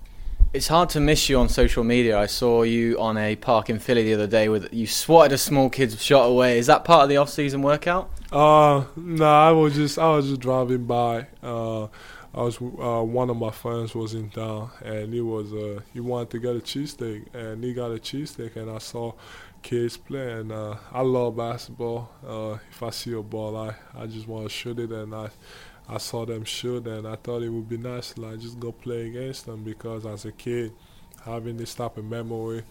It's 0.51 0.68
hard 0.68 0.90
to 0.90 1.00
miss 1.00 1.30
you 1.30 1.38
on 1.38 1.48
social 1.48 1.84
media. 1.84 2.18
I 2.18 2.25
saw 2.25 2.63
you 2.63 3.00
on 3.00 3.18
a 3.19 3.36
park 3.36 3.69
in 3.69 3.78
Philly 3.78 4.04
the 4.04 4.16
other 4.16 4.25
day 4.25 4.50
with 4.50 4.74
you 4.74 4.88
swatted 4.88 5.31
a 5.31 5.38
small 5.38 5.69
kid's 5.69 6.01
shot 6.01 6.24
away. 6.24 6.57
Is 6.57 6.66
that 6.66 6.84
part 6.84 7.04
of 7.04 7.10
the 7.10 7.18
off-season 7.18 7.62
workout? 7.62 8.10
Uh, 8.31 8.86
no, 8.96 9.25
nah, 9.25 9.50
I 9.50 9.51
was 9.51 9.75
just 9.75 10.00
I 10.00 10.10
was 10.10 10.28
just 10.28 10.42
driving 10.42 10.86
by. 10.86 11.28
Uh, 11.44 11.84
I 12.34 12.42
was 12.42 12.60
uh, 12.60 13.04
one 13.04 13.30
of 13.30 13.38
my 13.38 13.51
friends 13.51 13.94
was 13.94 14.16
in 14.16 14.31
town 14.31 14.72
and 14.84 15.13
he 15.13 15.22
was 15.22 15.54
uh, 15.54 15.81
he 15.94 16.00
wanted 16.00 16.31
to 16.31 16.40
get 16.40 16.56
a 16.56 16.60
cheesesteak 16.60 17.28
and 17.36 17.63
he 17.63 17.75
got 17.75 17.92
a 17.92 18.00
cheesesteak 18.00 18.56
and 18.56 18.72
I 18.72 18.80
saw 18.80 19.13
kids 19.62 19.98
playing. 19.98 20.51
Uh, 20.51 20.78
I 20.92 21.01
love 21.01 21.38
basketball. 21.38 22.10
Uh, 22.28 22.57
if 22.72 22.81
I 22.81 22.90
see 22.90 23.13
a 23.13 23.22
ball, 23.22 23.56
I, 23.56 23.75
I 23.96 24.07
just 24.07 24.28
want 24.28 24.46
to 24.46 24.50
shoot 24.50 24.80
it 24.80 24.92
and 24.92 25.13
I 25.13 25.30
I 25.91 25.97
saw 25.97 26.25
them 26.25 26.44
shoot, 26.44 26.86
and 26.86 27.07
I 27.07 27.15
thought 27.15 27.41
it 27.41 27.50
would 27.50 27.68
be 27.68 27.77
nice 27.77 28.13
to 28.13 28.21
like 28.21 28.39
just 28.39 28.59
go 28.59 28.71
play 28.71 29.07
against 29.07 29.47
them 29.47 29.63
because 29.63 30.06
as 30.06 30.24
a 30.25 30.31
kid, 30.31 30.71
having 31.25 31.57
this 31.57 31.74
type 31.74 31.97
of 31.97 32.06
memory, 32.06 32.63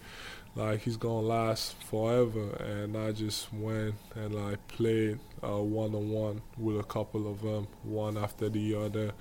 like 0.55 0.81
he's 0.81 0.97
gonna 0.97 1.27
last 1.27 1.75
forever. 1.83 2.51
And 2.55 2.97
I 2.97 3.11
just 3.11 3.53
went 3.53 3.95
and 4.15 4.33
like 4.33 4.65
played 4.69 5.19
one 5.41 5.93
on 5.95 6.09
one 6.09 6.41
with 6.57 6.79
a 6.79 6.83
couple 6.83 7.29
of 7.29 7.41
them, 7.41 7.67
one 7.83 8.17
after 8.17 8.47
the 8.47 8.75
other, 8.75 9.11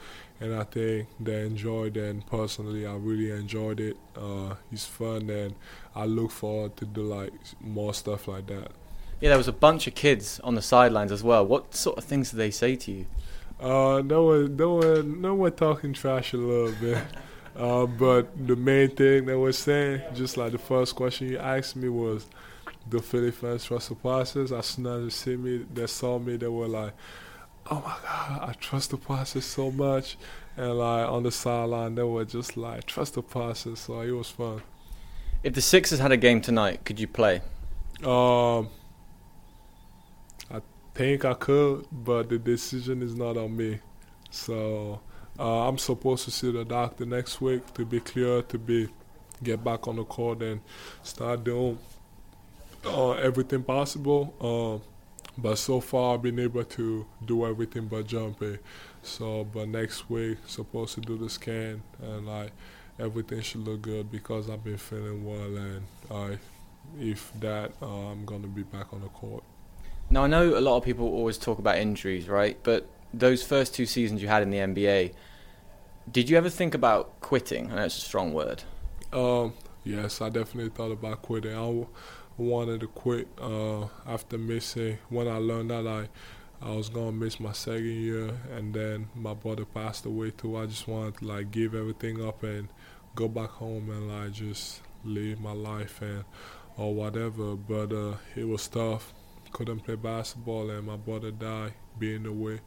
and 0.40 0.54
I 0.54 0.62
think 0.62 1.08
they 1.18 1.44
enjoyed 1.44 1.96
it. 1.96 2.08
And 2.08 2.26
personally, 2.26 2.86
I 2.86 2.94
really 2.94 3.32
enjoyed 3.32 3.80
it. 3.80 3.96
Uh, 4.16 4.54
it's 4.70 4.86
fun, 4.86 5.28
and 5.28 5.54
I 5.94 6.04
look 6.04 6.30
forward 6.30 6.76
to 6.76 6.84
do 6.86 7.02
like 7.02 7.32
more 7.60 7.94
stuff 7.94 8.28
like 8.28 8.46
that. 8.46 8.70
Yeah, 9.20 9.30
there 9.30 9.38
was 9.38 9.48
a 9.48 9.52
bunch 9.52 9.88
of 9.88 9.96
kids 9.96 10.38
on 10.44 10.54
the 10.54 10.62
sidelines 10.62 11.10
as 11.10 11.24
well. 11.24 11.44
What 11.44 11.74
sort 11.74 11.98
of 11.98 12.04
things 12.04 12.30
did 12.30 12.36
they 12.36 12.52
say 12.52 12.76
to 12.76 12.92
you? 12.92 13.06
Uh, 13.60 14.02
no 14.04 14.24
one, 14.24 14.56
no 14.56 14.74
one, 14.74 15.20
no 15.20 15.34
one 15.34 15.52
talking 15.52 15.92
trash 15.92 16.32
a 16.32 16.36
little 16.36 16.72
bit. 16.80 17.02
Uh, 17.56 17.86
but 17.86 18.46
the 18.46 18.54
main 18.54 18.88
thing 18.88 19.26
they 19.26 19.34
were 19.34 19.52
saying, 19.52 20.00
just 20.14 20.36
like 20.36 20.52
the 20.52 20.58
first 20.58 20.94
question 20.94 21.28
you 21.28 21.38
asked 21.38 21.74
me 21.74 21.88
was, 21.88 22.26
the 22.90 23.02
Philly 23.02 23.30
fans 23.30 23.64
trust 23.64 23.88
the 23.88 23.94
process. 23.94 24.52
As 24.52 24.66
soon 24.66 24.86
as 24.86 25.02
they 25.02 25.10
see 25.10 25.36
me, 25.36 25.66
they 25.72 25.86
saw 25.86 26.18
me, 26.18 26.36
they 26.36 26.48
were 26.48 26.68
like, 26.68 26.92
"Oh 27.70 27.82
my 27.84 27.96
God, 28.02 28.48
I 28.48 28.52
trust 28.54 28.90
the 28.90 28.96
process 28.96 29.44
so 29.44 29.70
much." 29.70 30.16
And 30.56 30.78
like 30.78 31.08
on 31.08 31.22
the 31.22 31.32
sideline, 31.32 31.94
they 31.96 32.02
were 32.02 32.24
just 32.24 32.56
like, 32.56 32.84
"Trust 32.86 33.14
the 33.14 33.22
process." 33.22 33.80
So 33.80 34.00
it 34.00 34.10
was 34.10 34.30
fun. 34.30 34.62
If 35.42 35.54
the 35.54 35.60
Sixers 35.60 35.98
had 35.98 36.12
a 36.12 36.16
game 36.16 36.40
tonight, 36.40 36.84
could 36.84 36.98
you 36.98 37.06
play? 37.06 37.42
Um, 38.04 38.68
think 40.98 41.24
I 41.24 41.34
could, 41.34 41.86
but 41.92 42.28
the 42.28 42.40
decision 42.40 43.02
is 43.02 43.14
not 43.14 43.36
on 43.36 43.56
me. 43.56 43.78
So 44.30 45.00
uh, 45.38 45.68
I'm 45.68 45.78
supposed 45.78 46.24
to 46.24 46.32
see 46.32 46.50
the 46.50 46.64
doctor 46.64 47.06
next 47.06 47.40
week 47.40 47.72
to 47.74 47.86
be 47.86 48.00
clear, 48.00 48.42
to 48.42 48.58
be 48.58 48.88
get 49.40 49.62
back 49.62 49.86
on 49.86 49.94
the 49.94 50.02
court 50.02 50.42
and 50.42 50.60
start 51.04 51.44
doing 51.44 51.78
uh, 52.84 53.12
everything 53.12 53.62
possible. 53.62 54.34
Uh, 54.40 54.84
but 55.40 55.56
so 55.56 55.80
far, 55.80 56.14
I've 56.14 56.22
been 56.22 56.40
able 56.40 56.64
to 56.64 57.06
do 57.24 57.46
everything 57.46 57.86
but 57.86 58.08
jumping. 58.08 58.58
So, 59.02 59.44
but 59.44 59.68
next 59.68 60.10
week, 60.10 60.38
supposed 60.48 60.96
to 60.96 61.00
do 61.00 61.16
the 61.16 61.30
scan 61.30 61.80
and 62.02 62.26
like 62.26 62.50
everything 62.98 63.40
should 63.42 63.60
look 63.60 63.82
good 63.82 64.10
because 64.10 64.50
I've 64.50 64.64
been 64.64 64.78
feeling 64.78 65.24
well 65.24 65.56
and 65.56 65.82
uh, 66.10 66.36
if 66.98 67.32
that, 67.38 67.70
uh, 67.80 67.86
I'm 67.86 68.24
gonna 68.24 68.48
be 68.48 68.64
back 68.64 68.92
on 68.92 69.02
the 69.02 69.08
court. 69.10 69.44
Now 70.10 70.24
I 70.24 70.26
know 70.26 70.56
a 70.56 70.60
lot 70.60 70.78
of 70.78 70.84
people 70.84 71.06
always 71.06 71.36
talk 71.36 71.58
about 71.58 71.76
injuries, 71.76 72.28
right? 72.28 72.58
But 72.62 72.88
those 73.12 73.42
first 73.42 73.74
two 73.74 73.84
seasons 73.84 74.22
you 74.22 74.28
had 74.28 74.42
in 74.42 74.50
the 74.50 74.58
NBA, 74.58 75.12
did 76.10 76.30
you 76.30 76.38
ever 76.38 76.48
think 76.48 76.74
about 76.74 77.20
quitting? 77.20 77.70
I 77.70 77.76
know 77.76 77.84
it's 77.84 77.98
a 77.98 78.00
strong 78.00 78.32
word. 78.32 78.64
Um, 79.12 79.52
yes, 79.84 80.22
I 80.22 80.30
definitely 80.30 80.70
thought 80.70 80.92
about 80.92 81.20
quitting. 81.20 81.52
I 81.52 81.56
w- 81.56 81.88
wanted 82.38 82.80
to 82.80 82.86
quit 82.86 83.28
uh, 83.38 83.88
after 84.06 84.38
missing. 84.38 84.98
When 85.10 85.28
I 85.28 85.36
learned 85.36 85.70
that 85.70 85.86
I, 85.86 86.08
I 86.66 86.74
was 86.74 86.88
gonna 86.88 87.12
miss 87.12 87.38
my 87.38 87.52
second 87.52 87.84
year, 87.84 88.30
and 88.50 88.72
then 88.72 89.10
my 89.14 89.34
brother 89.34 89.66
passed 89.66 90.06
away 90.06 90.30
too. 90.30 90.56
I 90.56 90.64
just 90.64 90.88
wanted 90.88 91.18
to 91.18 91.26
like 91.26 91.50
give 91.50 91.74
everything 91.74 92.26
up 92.26 92.42
and 92.42 92.68
go 93.14 93.28
back 93.28 93.50
home 93.50 93.90
and 93.90 94.08
like 94.08 94.32
just 94.32 94.80
live 95.04 95.38
my 95.38 95.52
life 95.52 96.00
and 96.00 96.24
or 96.78 96.94
whatever. 96.94 97.56
But 97.56 97.92
uh, 97.92 98.14
it 98.34 98.48
was 98.48 98.66
tough 98.68 99.12
couldn't 99.52 99.80
play 99.80 99.96
basketball, 99.96 100.70
and 100.70 100.86
my 100.86 100.96
brother 100.96 101.30
died 101.30 101.74
being 101.98 102.26
away, 102.26 102.60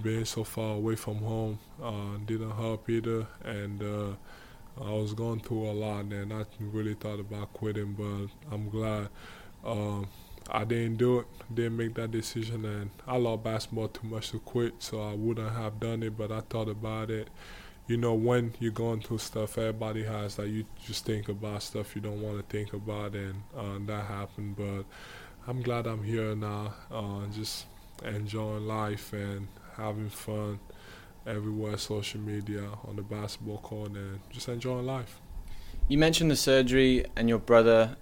being 0.00 0.24
so 0.24 0.44
far 0.44 0.76
away 0.76 0.96
from 0.96 1.16
home 1.16 1.58
uh, 1.82 2.16
didn't 2.24 2.52
help 2.52 2.88
either. 2.88 3.26
And 3.44 3.82
uh, 3.82 4.12
I 4.82 4.92
was 4.92 5.12
going 5.14 5.40
through 5.40 5.70
a 5.70 5.72
lot, 5.72 6.04
and 6.06 6.32
I 6.32 6.44
really 6.60 6.94
thought 6.94 7.20
about 7.20 7.52
quitting. 7.52 7.92
But 7.92 8.54
I'm 8.54 8.68
glad 8.70 9.08
um, 9.64 10.08
I 10.50 10.64
didn't 10.64 10.96
do 10.96 11.20
it. 11.20 11.26
Didn't 11.52 11.76
make 11.76 11.94
that 11.94 12.10
decision, 12.10 12.64
and 12.64 12.90
I 13.06 13.16
love 13.16 13.44
basketball 13.44 13.88
too 13.88 14.06
much 14.06 14.30
to 14.30 14.38
quit, 14.38 14.74
so 14.78 15.02
I 15.02 15.14
wouldn't 15.14 15.52
have 15.52 15.80
done 15.80 16.02
it. 16.02 16.16
But 16.16 16.32
I 16.32 16.40
thought 16.40 16.68
about 16.68 17.10
it. 17.10 17.28
You 17.86 17.96
know, 17.96 18.14
when 18.14 18.54
you're 18.60 18.70
going 18.70 19.00
through 19.00 19.18
stuff, 19.18 19.58
everybody 19.58 20.04
has 20.04 20.36
that. 20.36 20.42
Like, 20.42 20.52
you 20.52 20.64
just 20.86 21.04
think 21.04 21.28
about 21.28 21.62
stuff 21.62 21.96
you 21.96 22.00
don't 22.00 22.22
want 22.22 22.36
to 22.38 22.44
think 22.44 22.72
about, 22.72 23.14
and 23.14 23.42
uh, 23.56 23.78
that 23.86 24.06
happened. 24.06 24.56
But 24.56 24.84
I'm 25.50 25.62
glad 25.62 25.88
I'm 25.88 26.04
here 26.04 26.36
now, 26.36 26.74
uh, 26.92 27.26
just 27.34 27.66
enjoying 28.04 28.68
life 28.68 29.12
and 29.12 29.48
having 29.76 30.08
fun 30.08 30.60
everywhere, 31.26 31.76
social 31.76 32.20
media, 32.20 32.68
on 32.86 32.94
the 32.94 33.02
basketball 33.02 33.58
court, 33.58 33.90
and 33.90 34.20
just 34.30 34.48
enjoying 34.48 34.86
life. 34.86 35.20
You 35.88 35.98
mentioned 35.98 36.30
the 36.30 36.36
surgery 36.36 37.04
and 37.16 37.28
your 37.28 37.40
brother, 37.40 37.96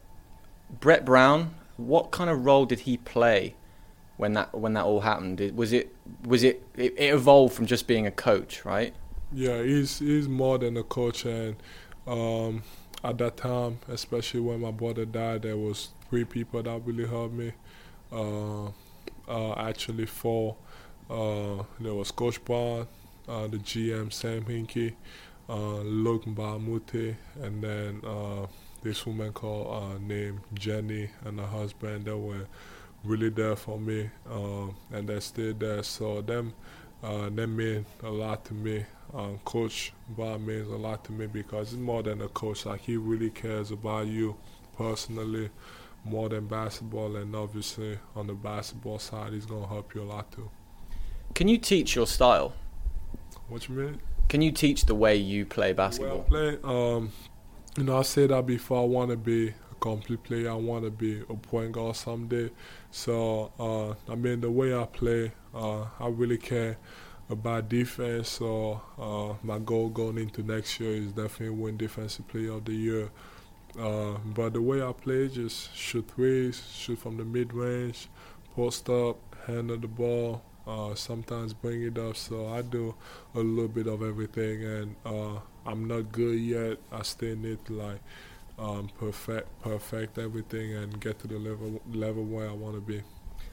Brett 0.79 1.07
Brown. 1.07 1.55
What 1.79 2.11
kind 2.11 2.29
of 2.29 2.45
role 2.45 2.67
did 2.67 2.81
he 2.81 2.99
play 2.99 3.55
when 4.19 4.35
that 4.35 4.53
when 4.53 4.75
that 4.75 4.85
all 4.85 5.01
happened? 5.01 5.41
Was 5.57 5.73
it 5.73 5.91
was 6.27 6.45
it 6.45 6.63
it, 6.77 6.93
it 6.99 7.15
evolved 7.15 7.55
from 7.55 7.65
just 7.65 7.87
being 7.87 8.07
a 8.07 8.11
coach, 8.11 8.67
right? 8.67 8.93
Yeah, 9.33 9.63
he's 9.63 10.01
he's 10.01 10.29
more 10.29 10.59
than 10.59 10.77
a 10.77 10.83
coach, 10.83 11.25
and 11.25 11.57
um, 12.07 12.63
at 13.03 13.17
that 13.17 13.39
time, 13.39 13.79
especially 13.89 14.41
when 14.41 14.61
my 14.61 14.71
brother 14.71 15.07
died, 15.07 15.43
there 15.43 15.57
was 15.57 15.89
three 16.11 16.25
people 16.25 16.63
that 16.63 16.81
really 16.85 17.07
helped 17.07 17.35
me. 17.35 17.53
Uh, 18.13 18.67
uh, 19.29 19.53
actually, 19.59 20.07
four. 20.07 20.57
Uh, 21.11 21.63
there 21.81 21.95
was 21.95 22.11
Coach 22.11 22.45
Brown, 22.45 22.87
the 23.27 23.59
GM 23.59 24.13
Sam 24.13 24.45
Hinkie, 24.45 24.95
uh, 25.49 25.81
Luc 25.81 26.25
Mbah-a-Moute, 26.25 27.17
and 27.43 27.63
then 27.63 28.03
uh, 28.05 28.47
this 28.83 29.07
woman 29.07 29.33
called 29.33 29.83
uh, 29.83 29.99
named 29.99 30.41
Jenny 30.55 31.11
and 31.25 31.41
her 31.41 31.47
husband. 31.47 32.05
They 32.05 32.13
were 32.13 32.47
really 33.05 33.31
there 33.31 33.57
for 33.57 33.79
me, 33.79 34.11
uh, 34.31 34.67
and 34.93 35.09
they 35.09 35.21
stayed 35.21 35.61
there. 35.61 35.83
So 35.83 36.21
them, 36.21 36.53
uh, 37.03 37.31
they 37.31 37.47
mean 37.47 37.87
a 38.03 38.11
lot 38.11 38.45
to 38.47 38.55
me. 38.55 38.85
Um, 39.15 39.41
coach 39.45 39.95
Bob 40.11 40.43
means 40.43 40.69
a 40.69 40.77
lot 40.77 41.03
to 41.05 41.13
me 41.13 41.27
because 41.27 41.71
he's 41.71 41.79
more 41.79 42.03
than 42.03 42.21
a 42.21 42.29
coach. 42.29 42.67
Like 42.67 42.81
he 42.81 42.97
really 42.97 43.31
cares 43.31 43.71
about 43.71 44.07
you 44.07 44.37
personally, 44.77 45.51
more 46.05 46.29
than 46.29 46.47
basketball, 46.47 47.17
and 47.17 47.35
obviously 47.35 47.99
on 48.15 48.27
the 48.27 48.35
basketball 48.35 48.99
side, 48.99 49.33
he's 49.33 49.47
gonna 49.47 49.67
help 49.67 49.95
you 49.95 50.03
a 50.03 50.05
lot 50.05 50.31
too. 50.33 50.51
Can 51.35 51.49
you 51.49 51.59
teach 51.59 51.95
your 51.95 52.07
style? 52.07 52.55
What 53.49 53.69
you 53.69 53.75
mean? 53.75 54.01
Can 54.29 54.43
you 54.43 54.53
teach 54.53 54.85
the 54.85 54.95
way 54.95 55.17
you 55.17 55.47
play 55.47 55.73
basketball? 55.73 56.19
Well, 56.19 56.25
play, 56.25 56.59
um, 56.63 57.13
you 57.77 57.85
know, 57.85 57.99
I 57.99 58.03
said 58.03 58.31
that 58.31 58.47
before. 58.47 58.83
I 58.83 58.85
want 58.85 59.11
to 59.11 59.17
be 59.17 59.49
a 59.49 59.75
complete 59.81 60.23
player. 60.23 60.51
I 60.51 60.55
want 60.55 60.85
to 60.85 60.91
be 60.91 61.21
a 61.21 61.35
point 61.35 61.73
guard 61.73 61.97
someday. 61.97 62.51
So, 62.91 63.53
uh, 63.59 64.13
I 64.13 64.17
mean, 64.17 64.41
the 64.41 64.51
way 64.51 64.77
I 64.77 64.85
play, 64.85 65.33
uh, 65.55 65.87
I 65.99 66.09
really 66.09 66.39
care 66.39 66.77
about 67.31 67.69
defense. 67.69 68.29
So, 68.29 68.81
uh, 68.99 69.35
my 69.47 69.59
goal 69.59 69.89
going 69.89 70.19
into 70.19 70.43
next 70.43 70.79
year 70.81 70.93
is 70.93 71.13
definitely 71.13 71.51
win 71.51 71.77
Defensive 71.77 72.29
Player 72.29 72.53
of 72.53 72.65
the 72.65 72.73
Year. 72.73 73.11
Uh, 73.79 74.19
but 74.25 74.53
the 74.53 74.63
way 74.63 74.83
I 74.83 74.93
play, 74.93 75.29
just 75.29 75.75
shoot 75.75 76.09
threes, 76.15 76.63
shoot 76.75 76.99
from 76.99 77.17
the 77.17 77.25
mid 77.25 77.53
range, 77.53 78.09
post 78.55 78.89
up, 78.91 79.17
handle 79.47 79.77
the 79.77 79.87
ball, 79.87 80.43
uh, 80.67 80.95
sometimes 80.95 81.53
bring 81.53 81.83
it 81.83 81.97
up. 81.99 82.17
So 82.17 82.49
I 82.49 82.63
do 82.63 82.95
a 83.35 83.39
little 83.39 83.69
bit 83.69 83.87
of 83.87 84.03
everything, 84.03 84.65
and 84.65 84.97
uh, 85.07 85.39
I'm 85.65 85.87
not 85.87 86.11
good 86.13 86.41
yet. 86.41 86.79
I 86.91 87.03
still 87.03 87.37
need 87.37 87.65
to 87.67 87.75
like 87.75 88.01
um, 88.59 88.91
perfect 88.99 89.49
perfect 89.63 90.19
everything 90.19 90.75
and 90.75 91.01
get 91.01 91.19
to 91.21 91.29
the 91.29 91.39
level 91.39 91.81
level 91.93 92.25
where 92.25 92.49
I 92.49 92.53
want 92.53 92.75
to 92.75 92.81
be. 92.81 93.03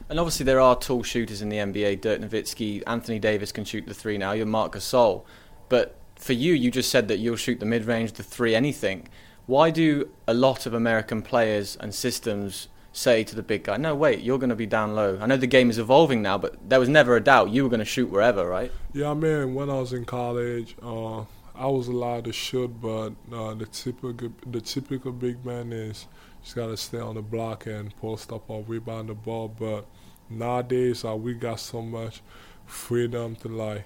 And 0.08 0.18
obviously 0.18 0.44
there 0.44 0.60
are 0.60 0.76
tall 0.76 1.02
shooters 1.02 1.42
in 1.42 1.48
the 1.48 1.56
NBA. 1.56 2.00
Dirk 2.00 2.20
Nowitzki, 2.20 2.82
Anthony 2.86 3.18
Davis 3.18 3.52
can 3.52 3.64
shoot 3.64 3.86
the 3.86 3.94
three 3.94 4.18
now. 4.18 4.32
You're 4.32 4.46
Marc 4.46 4.74
Gasol, 4.74 5.24
but 5.68 5.96
for 6.16 6.32
you, 6.32 6.52
you 6.54 6.70
just 6.70 6.90
said 6.90 7.08
that 7.08 7.18
you'll 7.18 7.36
shoot 7.36 7.60
the 7.60 7.66
mid 7.66 7.84
range, 7.84 8.12
the 8.12 8.22
three, 8.22 8.54
anything. 8.54 9.08
Why 9.46 9.70
do 9.70 10.10
a 10.26 10.34
lot 10.34 10.66
of 10.66 10.74
American 10.74 11.22
players 11.22 11.76
and 11.76 11.94
systems 11.94 12.68
say 12.92 13.22
to 13.24 13.36
the 13.36 13.42
big 13.42 13.64
guy, 13.64 13.76
"No, 13.76 13.94
wait, 13.94 14.20
you're 14.20 14.38
going 14.38 14.50
to 14.50 14.56
be 14.56 14.66
down 14.66 14.94
low." 14.94 15.18
I 15.20 15.26
know 15.26 15.36
the 15.36 15.46
game 15.46 15.70
is 15.70 15.78
evolving 15.78 16.20
now, 16.22 16.36
but 16.38 16.68
there 16.68 16.80
was 16.80 16.88
never 16.88 17.14
a 17.16 17.20
doubt 17.20 17.50
you 17.50 17.62
were 17.62 17.68
going 17.68 17.78
to 17.80 17.84
shoot 17.84 18.10
wherever, 18.10 18.46
right? 18.46 18.72
Yeah, 18.92 19.10
I 19.10 19.14
mean, 19.14 19.54
when 19.54 19.70
I 19.70 19.74
was 19.74 19.92
in 19.92 20.04
college, 20.04 20.74
uh, 20.82 21.20
I 21.54 21.66
was 21.66 21.88
allowed 21.88 22.24
to 22.24 22.32
shoot, 22.32 22.68
but 22.80 23.12
uh, 23.32 23.54
the 23.54 23.66
typical 23.66 24.32
the 24.50 24.60
typical 24.60 25.12
big 25.12 25.44
man 25.44 25.72
is 25.72 26.06
just 26.42 26.56
got 26.56 26.66
to 26.66 26.76
stay 26.76 26.98
on 26.98 27.14
the 27.14 27.22
block 27.22 27.66
and 27.66 27.96
post 27.98 28.32
up 28.32 28.50
or 28.50 28.64
rebound 28.64 29.08
the 29.08 29.14
ball. 29.14 29.48
But 29.48 29.86
nowadays, 30.28 31.04
uh, 31.04 31.14
we 31.16 31.34
got 31.34 31.60
so 31.60 31.82
much 31.82 32.20
freedom 32.66 33.36
to 33.36 33.48
like 33.48 33.84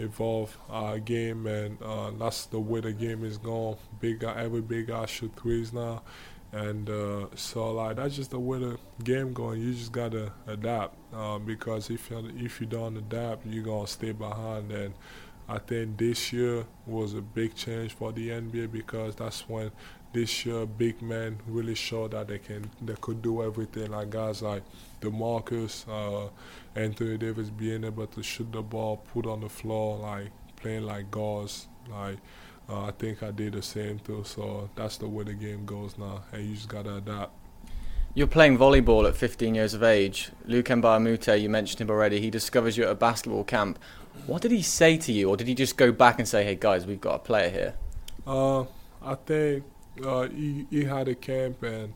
evolve 0.00 0.56
our 0.68 0.98
game, 0.98 1.46
and 1.46 1.80
uh, 1.82 2.10
that's 2.18 2.46
the 2.46 2.60
way 2.60 2.80
the 2.80 2.92
game 2.92 3.24
is 3.24 3.38
going. 3.38 3.76
Big 4.00 4.24
every 4.24 4.60
big 4.60 4.88
guy 4.88 5.06
shoot 5.06 5.32
threes 5.40 5.72
now, 5.72 6.02
and 6.52 6.88
uh, 6.88 7.26
so 7.34 7.72
like 7.72 7.96
that's 7.96 8.16
just 8.16 8.30
the 8.30 8.40
way 8.40 8.58
the 8.58 8.78
game 9.04 9.32
going. 9.32 9.60
You 9.60 9.72
just 9.72 9.92
gotta 9.92 10.32
adapt 10.46 10.96
uh, 11.14 11.38
because 11.38 11.90
if 11.90 12.10
you 12.10 12.30
if 12.36 12.60
you 12.60 12.66
don't 12.66 12.96
adapt, 12.96 13.46
you're 13.46 13.64
gonna 13.64 13.86
stay 13.86 14.12
behind. 14.12 14.72
And 14.72 14.94
I 15.48 15.58
think 15.58 15.98
this 15.98 16.32
year 16.32 16.64
was 16.86 17.14
a 17.14 17.20
big 17.20 17.54
change 17.54 17.94
for 17.94 18.12
the 18.12 18.28
NBA 18.28 18.70
because 18.70 19.16
that's 19.16 19.48
when 19.48 19.70
this 20.12 20.44
year 20.44 20.66
big 20.66 21.00
men 21.02 21.38
really 21.46 21.74
showed 21.74 22.12
that 22.12 22.28
they 22.28 22.38
can 22.38 22.68
they 22.82 22.96
could 23.00 23.22
do 23.22 23.42
everything. 23.42 23.90
Like 23.90 24.10
guys 24.10 24.42
like 24.42 24.62
DeMarcus, 25.00 25.88
uh, 25.88 26.28
Anthony 26.74 27.16
Davis 27.16 27.50
being 27.50 27.84
able 27.84 28.06
to 28.08 28.22
shoot 28.22 28.50
the 28.52 28.62
ball, 28.62 28.98
put 29.12 29.26
on 29.26 29.40
the 29.40 29.48
floor, 29.48 29.98
like 29.98 30.30
playing 30.56 30.84
like 30.84 31.10
guards, 31.10 31.68
like 31.88 32.18
uh, 32.68 32.86
I 32.86 32.90
think 32.92 33.22
I 33.22 33.30
did 33.30 33.54
the 33.54 33.62
same 33.62 33.98
too. 34.00 34.24
So 34.24 34.68
that's 34.74 34.96
the 34.96 35.08
way 35.08 35.24
the 35.24 35.34
game 35.34 35.64
goes 35.64 35.96
now, 35.98 36.22
and 36.32 36.44
you 36.44 36.54
just 36.54 36.68
gotta 36.68 36.96
adapt. 36.96 37.32
You're 38.12 38.26
playing 38.26 38.58
volleyball 38.58 39.08
at 39.08 39.16
15 39.16 39.54
years 39.54 39.72
of 39.72 39.84
age. 39.84 40.30
Luc 40.44 40.64
Mbah-a-Moute, 40.66 41.40
you 41.40 41.48
mentioned 41.48 41.80
him 41.80 41.90
already. 41.90 42.20
He 42.20 42.28
discovers 42.28 42.76
you 42.76 42.82
at 42.82 42.90
a 42.90 42.94
basketball 42.96 43.44
camp. 43.44 43.78
What 44.26 44.42
did 44.42 44.50
he 44.50 44.62
say 44.62 44.96
to 44.96 45.12
you, 45.12 45.28
or 45.28 45.36
did 45.36 45.46
he 45.46 45.54
just 45.54 45.76
go 45.76 45.92
back 45.92 46.18
and 46.18 46.26
say, 46.26 46.44
"Hey 46.44 46.56
guys, 46.56 46.86
we've 46.86 47.00
got 47.00 47.14
a 47.14 47.18
player 47.20 47.50
here"? 47.50 47.74
Uh, 48.26 48.64
I 49.02 49.14
think 49.14 49.64
uh, 50.04 50.28
he 50.28 50.66
he 50.70 50.84
had 50.84 51.08
a 51.08 51.14
camp, 51.14 51.62
and 51.62 51.94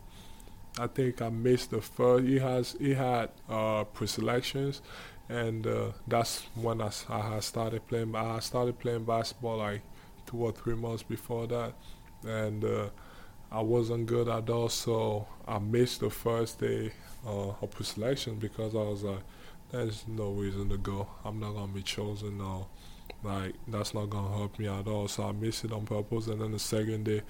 I 0.79 0.87
think 0.89 1.23
I 1.23 1.29
missed 1.29 1.71
the 1.71 1.81
first. 1.81 2.25
He 2.27 2.39
has 2.39 2.77
he 2.81 2.95
had 2.95 3.31
uh, 3.49 3.85
pre-selections, 3.85 4.83
and 5.29 5.67
uh, 5.67 5.93
that's 6.09 6.45
when 6.55 6.81
I, 6.81 6.91
I 7.09 7.41
started 7.41 7.87
playing. 7.89 8.15
I 8.17 8.41
started 8.41 8.79
playing 8.79 9.05
basketball 9.05 9.59
like 9.59 9.83
two 10.27 10.39
or 10.39 10.53
three 10.53 10.75
months 10.75 11.03
before 11.03 11.47
that, 11.49 11.75
and 12.25 12.65
uh, 12.65 12.89
I 13.51 13.61
wasn't 13.63 14.07
good 14.07 14.29
at 14.29 14.49
all. 14.51 14.69
So 14.69 15.27
I 15.47 15.59
missed 15.59 16.01
the 16.01 16.11
first 16.11 16.59
day 16.61 16.93
uh, 17.27 17.51
of 17.61 17.71
pre-selection 17.71 18.37
because 18.37 18.75
I 18.75 18.79
was 18.83 19.03
like, 19.05 19.23
"There's 19.71 20.05
no 20.09 20.31
reason 20.31 20.69
to 20.71 20.77
go. 20.79 21.09
I'm 21.25 21.39
not 21.41 21.55
gonna 21.55 21.73
be 21.73 21.83
chosen. 21.83 22.39
No, 22.39 22.67
like 23.23 23.55
that's 23.69 23.95
not 23.95 24.11
gonna 24.11 24.37
help 24.37 24.59
me 24.59 24.69
at 24.69 24.87
all." 24.87 25.09
So 25.09 25.25
I 25.25 25.33
missed 25.33 25.65
it 25.65 25.73
on 25.73 25.87
purpose. 25.87 26.27
And 26.27 26.41
then 26.41 26.53
the 26.53 26.59
second 26.59 27.05
day, 27.05 27.23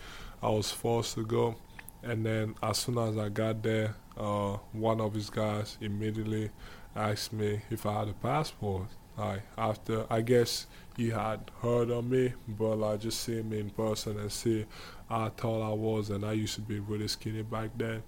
I 0.42 0.48
was 0.50 0.70
forced 0.70 1.14
to 1.14 1.24
go. 1.24 1.56
And 2.02 2.24
then 2.24 2.54
as 2.62 2.78
soon 2.78 2.98
as 2.98 3.16
I 3.16 3.28
got 3.30 3.62
there, 3.62 3.96
uh, 4.16 4.58
one 4.72 5.00
of 5.00 5.14
his 5.14 5.30
guys 5.30 5.78
immediately 5.80 6.50
asked 6.94 7.32
me 7.32 7.62
if 7.70 7.86
I 7.86 8.00
had 8.00 8.08
a 8.08 8.12
passport. 8.14 8.88
Like 9.16 9.42
after, 9.56 10.06
I 10.10 10.22
guess 10.22 10.66
he 10.96 11.10
had 11.10 11.50
heard 11.62 11.90
of 11.90 12.04
me, 12.04 12.34
but 12.48 12.76
like 12.76 13.00
just 13.00 13.20
seeing 13.20 13.48
me 13.48 13.60
in 13.60 13.70
person 13.70 14.18
and 14.18 14.30
see 14.30 14.66
how 15.08 15.28
tall 15.36 15.62
I 15.62 15.72
was, 15.72 16.10
and 16.10 16.24
I 16.24 16.32
used 16.32 16.56
to 16.56 16.60
be 16.60 16.80
really 16.80 17.08
skinny 17.08 17.42
back 17.42 17.70
then. 17.76 18.02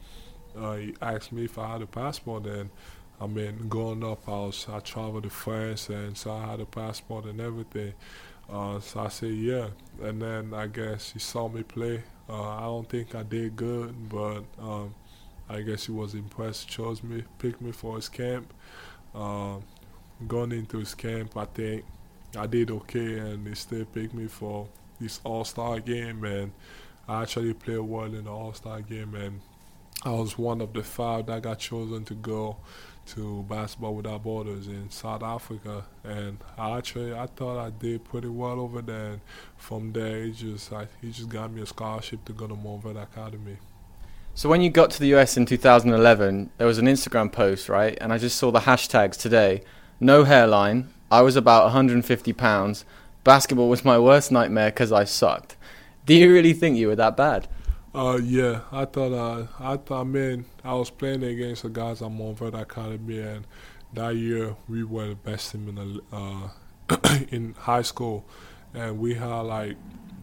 Uh, 0.56 0.74
he 0.74 0.94
asked 1.00 1.32
me 1.32 1.44
if 1.44 1.58
I 1.58 1.72
had 1.72 1.82
a 1.82 1.86
passport, 1.86 2.46
and 2.46 2.70
I 3.20 3.26
mean, 3.26 3.68
growing 3.68 4.04
up, 4.04 4.28
I 4.28 4.32
was 4.32 4.66
I 4.70 4.80
traveled 4.80 5.22
to 5.24 5.30
France, 5.30 5.88
and 5.88 6.16
so 6.16 6.32
I 6.32 6.50
had 6.50 6.60
a 6.60 6.66
passport 6.66 7.24
and 7.24 7.40
everything. 7.40 7.94
Uh, 8.50 8.78
so 8.80 9.00
I 9.00 9.08
said 9.08 9.32
yeah, 9.32 9.68
and 10.02 10.20
then 10.20 10.52
I 10.54 10.66
guess 10.66 11.12
he 11.12 11.18
saw 11.18 11.48
me 11.48 11.62
play. 11.62 12.02
Uh, 12.28 12.48
I 12.48 12.60
don't 12.62 12.88
think 12.88 13.14
I 13.14 13.22
did 13.22 13.56
good, 13.56 14.08
but 14.08 14.44
um, 14.60 14.94
I 15.48 15.62
guess 15.62 15.86
he 15.86 15.92
was 15.92 16.14
impressed, 16.14 16.68
chose 16.68 17.02
me, 17.02 17.24
picked 17.38 17.60
me 17.60 17.72
for 17.72 17.96
his 17.96 18.08
camp. 18.08 18.52
Uh, 19.14 19.56
going 20.26 20.52
into 20.52 20.78
his 20.78 20.94
camp, 20.94 21.36
I 21.36 21.46
think 21.46 21.84
I 22.36 22.46
did 22.46 22.70
okay, 22.70 23.18
and 23.18 23.46
they 23.46 23.54
still 23.54 23.84
picked 23.86 24.12
me 24.14 24.26
for 24.26 24.68
this 25.00 25.20
All 25.24 25.44
Star 25.44 25.80
game, 25.80 26.22
and 26.24 26.52
I 27.08 27.22
actually 27.22 27.54
played 27.54 27.78
well 27.78 28.04
in 28.04 28.24
the 28.24 28.30
All 28.30 28.52
Star 28.52 28.82
game, 28.82 29.14
and 29.14 29.40
I 30.04 30.10
was 30.10 30.36
one 30.36 30.60
of 30.60 30.72
the 30.72 30.82
five 30.82 31.26
that 31.26 31.42
got 31.42 31.58
chosen 31.58 32.04
to 32.04 32.14
go 32.14 32.56
to 33.06 33.44
Basketball 33.48 33.94
Without 33.94 34.22
Borders 34.22 34.66
in 34.66 34.90
South 34.90 35.22
Africa, 35.22 35.84
and 36.04 36.38
I 36.58 36.76
actually 36.78 37.14
I 37.14 37.26
thought 37.26 37.58
I 37.58 37.70
did 37.70 38.04
pretty 38.04 38.28
well 38.28 38.60
over 38.60 38.82
there. 38.82 39.12
And 39.12 39.20
from 39.56 39.92
there, 39.92 40.24
he 40.24 40.32
just 40.32 40.72
I, 40.72 40.86
he 41.00 41.10
just 41.10 41.28
got 41.28 41.52
me 41.52 41.62
a 41.62 41.66
scholarship 41.66 42.24
to 42.26 42.32
go 42.32 42.46
to 42.46 42.54
Montverde 42.54 43.02
Academy. 43.02 43.56
So 44.34 44.50
when 44.50 44.60
you 44.60 44.68
got 44.68 44.90
to 44.90 45.00
the 45.00 45.14
US 45.14 45.36
in 45.36 45.46
2011, 45.46 46.50
there 46.58 46.66
was 46.66 46.78
an 46.78 46.86
Instagram 46.86 47.32
post, 47.32 47.68
right? 47.68 47.96
And 48.00 48.12
I 48.12 48.18
just 48.18 48.36
saw 48.36 48.50
the 48.50 48.60
hashtags 48.60 49.16
today. 49.16 49.62
No 49.98 50.24
hairline. 50.24 50.90
I 51.10 51.22
was 51.22 51.36
about 51.36 51.64
150 51.64 52.32
pounds. 52.34 52.84
Basketball 53.24 53.70
was 53.70 53.84
my 53.84 53.98
worst 53.98 54.30
nightmare 54.30 54.70
because 54.70 54.92
I 54.92 55.04
sucked. 55.04 55.56
Do 56.04 56.14
you 56.14 56.32
really 56.32 56.52
think 56.52 56.76
you 56.76 56.88
were 56.88 56.96
that 56.96 57.16
bad? 57.16 57.48
Uh, 57.96 58.18
yeah, 58.22 58.60
I 58.70 58.84
thought 58.84 59.12
uh, 59.14 59.46
I 59.58 59.78
thought, 59.78 60.04
man, 60.04 60.44
I 60.62 60.74
was 60.74 60.90
playing 60.90 61.22
against 61.24 61.62
the 61.62 61.70
guys 61.70 62.00
Montverde 62.00 62.60
Academy, 62.60 63.20
and 63.20 63.46
that 63.94 64.14
year 64.16 64.54
we 64.68 64.84
were 64.84 65.08
the 65.08 65.14
best 65.14 65.52
team 65.52 65.70
in 65.70 65.74
the 65.76 66.02
uh, 66.12 67.18
in 67.30 67.54
high 67.54 67.80
school, 67.80 68.26
and 68.74 68.98
we 68.98 69.14
had 69.14 69.40
like 69.40 69.78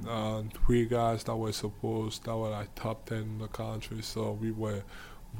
uh, 0.07 0.43
three 0.63 0.85
guys 0.85 1.23
that 1.23 1.35
were 1.35 1.51
supposed 1.51 2.25
that 2.25 2.37
were 2.37 2.49
like 2.49 2.75
top 2.75 3.07
ten 3.07 3.17
in 3.23 3.37
the 3.39 3.47
country, 3.47 4.03
so 4.03 4.33
we 4.33 4.51
were 4.51 4.83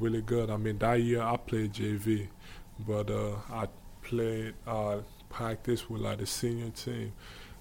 really 0.00 0.22
good. 0.22 0.50
I 0.50 0.56
mean, 0.56 0.78
that 0.78 0.94
year 1.02 1.22
I 1.22 1.36
played 1.36 1.72
JV, 1.72 2.26
but 2.80 3.10
uh, 3.12 3.36
I 3.48 3.68
played 4.02 4.54
uh, 4.66 5.02
practice 5.30 5.88
with 5.88 6.00
like 6.00 6.18
the 6.18 6.26
senior 6.26 6.70
team, 6.70 7.12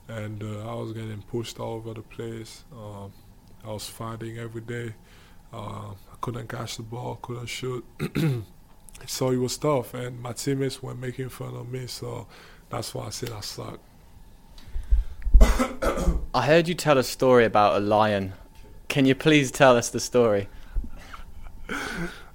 and 0.07 0.41
uh, 0.41 0.67
I 0.67 0.73
was 0.73 0.93
getting 0.93 1.21
pushed 1.21 1.59
all 1.59 1.75
over 1.75 1.93
the 1.93 2.01
place. 2.01 2.63
Um, 2.75 3.13
I 3.65 3.71
was 3.71 3.87
fighting 3.87 4.37
every 4.37 4.61
day. 4.61 4.93
Uh, 5.53 5.91
I 5.91 6.15
couldn't 6.19 6.49
catch 6.49 6.77
the 6.77 6.83
ball, 6.83 7.17
couldn't 7.21 7.45
shoot. 7.47 7.85
so 9.07 9.29
it 9.29 9.37
was 9.37 9.57
tough, 9.57 9.93
and 9.93 10.21
my 10.21 10.33
teammates 10.33 10.81
were 10.83 10.95
making 10.95 11.29
fun 11.29 11.55
of 11.55 11.71
me. 11.71 11.87
So 11.87 12.27
that's 12.69 12.93
why 12.93 13.07
I 13.07 13.09
said 13.09 13.31
I 13.31 13.39
suck. 13.41 13.79
I 16.33 16.45
heard 16.45 16.67
you 16.67 16.73
tell 16.73 16.97
a 16.97 17.03
story 17.03 17.45
about 17.45 17.77
a 17.77 17.79
lion. 17.79 18.33
Can 18.87 19.05
you 19.05 19.15
please 19.15 19.51
tell 19.51 19.77
us 19.77 19.89
the 19.89 19.99
story? 19.99 20.47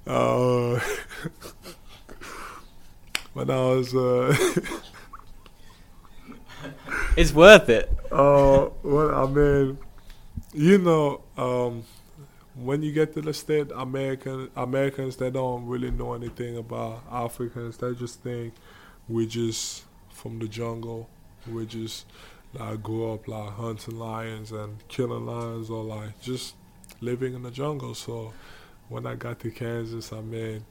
Uh, 0.07 0.79
when 3.33 3.51
I 3.51 3.59
was, 3.59 3.93
uh, 3.93 4.35
it's 7.15 7.31
worth 7.31 7.69
it. 7.69 7.95
uh, 8.11 8.69
well, 8.81 9.13
I 9.13 9.27
mean, 9.27 9.77
you 10.53 10.77
know, 10.77 11.21
um, 11.37 11.83
when 12.55 12.81
you 12.81 12.91
get 12.91 13.13
to 13.13 13.21
the 13.21 13.33
state, 13.33 13.67
American 13.75 14.49
Americans 14.55 15.15
they 15.17 15.29
don't 15.29 15.65
really 15.67 15.91
know 15.91 16.13
anything 16.13 16.57
about 16.57 17.03
Africans. 17.11 17.77
They 17.77 17.93
just 17.93 18.21
think 18.21 18.53
we 19.07 19.27
just 19.27 19.83
from 20.09 20.39
the 20.39 20.47
jungle. 20.47 21.09
We 21.49 21.65
just 21.65 22.05
like 22.53 22.81
grew 22.81 23.13
up 23.13 23.27
like 23.27 23.51
hunting 23.53 23.97
lions 23.99 24.51
and 24.51 24.85
killing 24.87 25.25
lions, 25.25 25.69
or 25.69 25.83
like 25.83 26.19
just 26.21 26.55
living 27.01 27.33
in 27.33 27.43
the 27.43 27.51
jungle. 27.51 27.93
So 27.93 28.33
when 28.89 29.05
I 29.05 29.15
got 29.15 29.39
to 29.41 29.51
Kansas, 29.51 30.11
I 30.11 30.21
mean, 30.21 30.65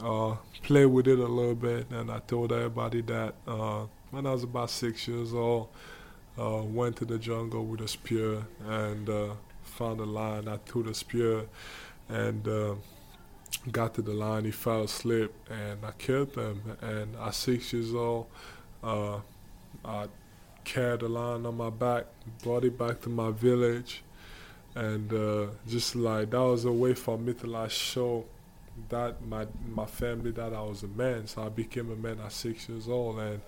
uh, 0.00 0.36
play 0.62 0.86
with 0.86 1.08
it 1.08 1.18
a 1.18 1.26
little 1.26 1.54
bit, 1.54 1.90
and 1.90 2.10
I 2.10 2.20
told 2.20 2.52
everybody 2.52 3.02
that 3.02 3.34
uh, 3.46 3.86
when 4.10 4.26
I 4.26 4.32
was 4.32 4.44
about 4.44 4.70
six 4.70 5.08
years 5.08 5.34
old. 5.34 5.68
Uh, 6.36 6.62
went 6.64 6.96
to 6.96 7.04
the 7.04 7.18
jungle 7.18 7.64
with 7.64 7.80
a 7.80 7.88
spear 7.88 8.44
and 8.66 9.08
uh, 9.08 9.28
found 9.62 10.00
a 10.00 10.04
lion. 10.04 10.48
I 10.48 10.56
threw 10.56 10.82
the 10.82 10.94
spear 10.94 11.46
and 12.08 12.46
uh, 12.48 12.74
got 13.70 13.94
to 13.94 14.02
the 14.02 14.12
lion. 14.12 14.44
He 14.44 14.50
fell 14.50 14.82
asleep 14.82 15.32
and 15.48 15.84
I 15.84 15.92
killed 15.92 16.34
him. 16.34 16.76
And 16.80 17.14
at 17.16 17.34
six 17.34 17.72
years 17.72 17.94
old, 17.94 18.26
uh, 18.82 19.20
I 19.84 20.08
carried 20.64 21.00
the 21.00 21.08
lion 21.08 21.46
on 21.46 21.56
my 21.56 21.70
back, 21.70 22.06
brought 22.42 22.64
it 22.64 22.76
back 22.78 23.00
to 23.02 23.08
my 23.08 23.30
village, 23.30 24.02
and 24.74 25.12
uh, 25.12 25.46
just 25.68 25.94
like 25.94 26.30
that 26.30 26.40
was 26.40 26.64
a 26.64 26.72
way 26.72 26.94
for 26.94 27.16
me 27.18 27.32
to 27.34 27.46
like 27.46 27.70
show 27.70 28.24
that 28.88 29.24
my 29.24 29.46
my 29.72 29.86
family 29.86 30.32
that 30.32 30.52
I 30.52 30.60
was 30.62 30.82
a 30.82 30.88
man. 30.88 31.26
So 31.26 31.44
I 31.44 31.48
became 31.48 31.90
a 31.90 31.96
man 31.96 32.18
at 32.24 32.32
six 32.32 32.68
years 32.68 32.88
old, 32.88 33.18
and 33.18 33.40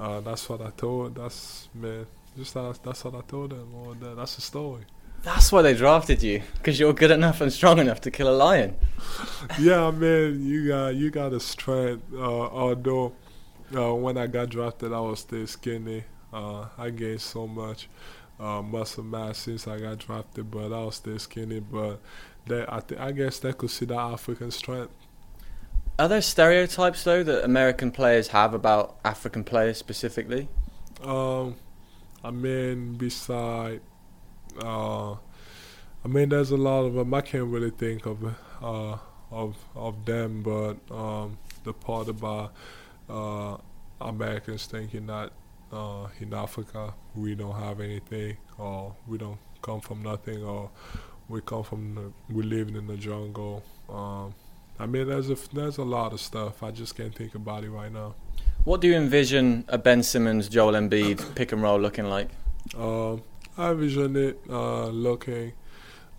uh, 0.00 0.20
that's 0.20 0.48
what 0.48 0.60
I 0.60 0.70
told. 0.70 1.16
That's 1.16 1.68
man. 1.74 2.06
Just 2.36 2.54
that, 2.54 2.78
that's 2.82 3.04
what 3.04 3.14
I 3.14 3.20
told 3.22 3.50
them. 3.50 3.74
Or 3.74 3.94
that, 3.94 4.16
that's 4.16 4.36
the 4.36 4.42
story. 4.42 4.82
That's 5.22 5.52
why 5.52 5.62
they 5.62 5.74
drafted 5.74 6.22
you, 6.22 6.42
because 6.54 6.80
you're 6.80 6.92
good 6.92 7.12
enough 7.12 7.40
and 7.40 7.52
strong 7.52 7.78
enough 7.78 8.00
to 8.02 8.10
kill 8.10 8.28
a 8.28 8.34
lion. 8.34 8.76
yeah, 9.60 9.90
man, 9.92 10.44
you 10.44 10.68
got 10.68 10.94
you 10.96 11.10
got 11.10 11.32
a 11.32 11.38
strength. 11.38 12.02
Uh, 12.12 12.18
although 12.18 13.12
uh, 13.74 13.94
when 13.94 14.18
I 14.18 14.26
got 14.26 14.48
drafted, 14.48 14.92
I 14.92 15.00
was 15.00 15.20
still 15.20 15.46
skinny. 15.46 16.04
Uh, 16.32 16.66
I 16.76 16.90
gained 16.90 17.20
so 17.20 17.46
much 17.46 17.88
uh, 18.40 18.62
muscle 18.62 19.04
mass 19.04 19.38
since 19.38 19.68
I 19.68 19.78
got 19.78 19.98
drafted, 19.98 20.50
but 20.50 20.72
I 20.72 20.84
was 20.84 20.96
still 20.96 21.18
skinny. 21.18 21.60
But 21.60 22.00
they, 22.46 22.64
I, 22.68 22.80
th- 22.80 23.00
I 23.00 23.12
guess 23.12 23.38
they 23.38 23.52
could 23.52 23.70
see 23.70 23.84
the 23.84 23.96
African 23.96 24.50
strength. 24.50 24.92
Are 25.98 26.08
there 26.08 26.22
stereotypes 26.22 27.04
though 27.04 27.22
that 27.22 27.44
American 27.44 27.92
players 27.92 28.28
have 28.28 28.54
about 28.54 28.98
African 29.04 29.44
players 29.44 29.78
specifically? 29.78 30.48
Um, 31.04 31.56
I 32.24 32.30
mean, 32.30 32.94
beside, 32.94 33.80
uh, 34.60 35.12
I 35.12 36.08
mean, 36.08 36.28
there's 36.28 36.50
a 36.50 36.56
lot 36.56 36.84
of 36.84 36.94
them. 36.94 37.12
I 37.14 37.20
can't 37.20 37.46
really 37.46 37.70
think 37.70 38.06
of 38.06 38.24
uh, 38.62 38.96
of 39.30 39.56
of 39.74 40.04
them, 40.04 40.42
but 40.42 40.76
um, 40.94 41.38
the 41.64 41.72
part 41.72 42.08
about 42.08 42.52
uh, 43.08 43.56
Americans 44.00 44.66
thinking 44.66 45.06
that 45.06 45.32
uh, 45.72 46.08
in 46.20 46.32
Africa 46.34 46.94
we 47.14 47.34
don't 47.34 47.58
have 47.58 47.80
anything, 47.80 48.36
or 48.58 48.94
we 49.06 49.18
don't 49.18 49.38
come 49.62 49.80
from 49.80 50.02
nothing, 50.02 50.44
or 50.44 50.70
we 51.28 51.40
come 51.40 51.64
from 51.64 51.94
the, 51.94 52.12
we 52.32 52.42
living 52.42 52.76
in 52.76 52.86
the 52.86 52.96
jungle. 52.96 53.62
Um, 53.88 54.34
I 54.78 54.86
mean, 54.86 55.08
there's 55.08 55.30
a 55.30 55.36
there's 55.52 55.78
a 55.78 55.84
lot 55.84 56.12
of 56.12 56.20
stuff. 56.20 56.62
I 56.62 56.70
just 56.70 56.96
can't 56.96 57.14
think 57.14 57.34
about 57.34 57.64
it 57.64 57.70
right 57.70 57.92
now. 57.92 58.14
What 58.64 58.80
do 58.80 58.86
you 58.86 58.94
envision 58.94 59.64
a 59.66 59.76
Ben 59.76 60.04
Simmons, 60.04 60.48
Joel 60.48 60.74
Embiid 60.74 61.34
pick 61.34 61.50
and 61.50 61.60
roll 61.60 61.80
looking 61.80 62.04
like? 62.04 62.28
Uh, 62.78 63.14
I 63.58 63.72
envision 63.72 64.14
it 64.14 64.38
uh, 64.48 64.86
looking 64.86 65.54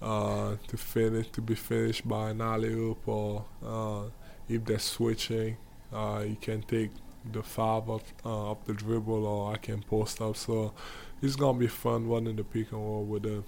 uh, 0.01 0.57
to 0.67 0.77
finish 0.77 1.29
to 1.29 1.41
be 1.41 1.55
finished 1.55 2.05
by 2.05 2.31
an 2.31 2.41
alley 2.41 2.73
oop, 2.73 3.07
or 3.07 3.45
uh, 3.65 4.01
if 4.49 4.65
they're 4.65 4.77
switching, 4.77 5.55
uh, 5.93 6.25
you 6.27 6.35
can 6.35 6.63
take 6.63 6.91
the 7.31 7.41
five 7.41 7.89
up 7.89 8.03
uh, 8.25 8.51
up 8.51 8.65
the 8.65 8.73
dribble, 8.73 9.25
or 9.25 9.53
I 9.53 9.55
can 9.55 9.81
post 9.81 10.19
up. 10.19 10.35
So 10.35 10.73
it's 11.21 11.37
gonna 11.37 11.57
be 11.57 11.67
fun 11.67 12.09
running 12.09 12.35
the 12.35 12.43
pick 12.43 12.73
and 12.73 12.81
roll 12.81 13.05
with 13.05 13.23
them. 13.23 13.45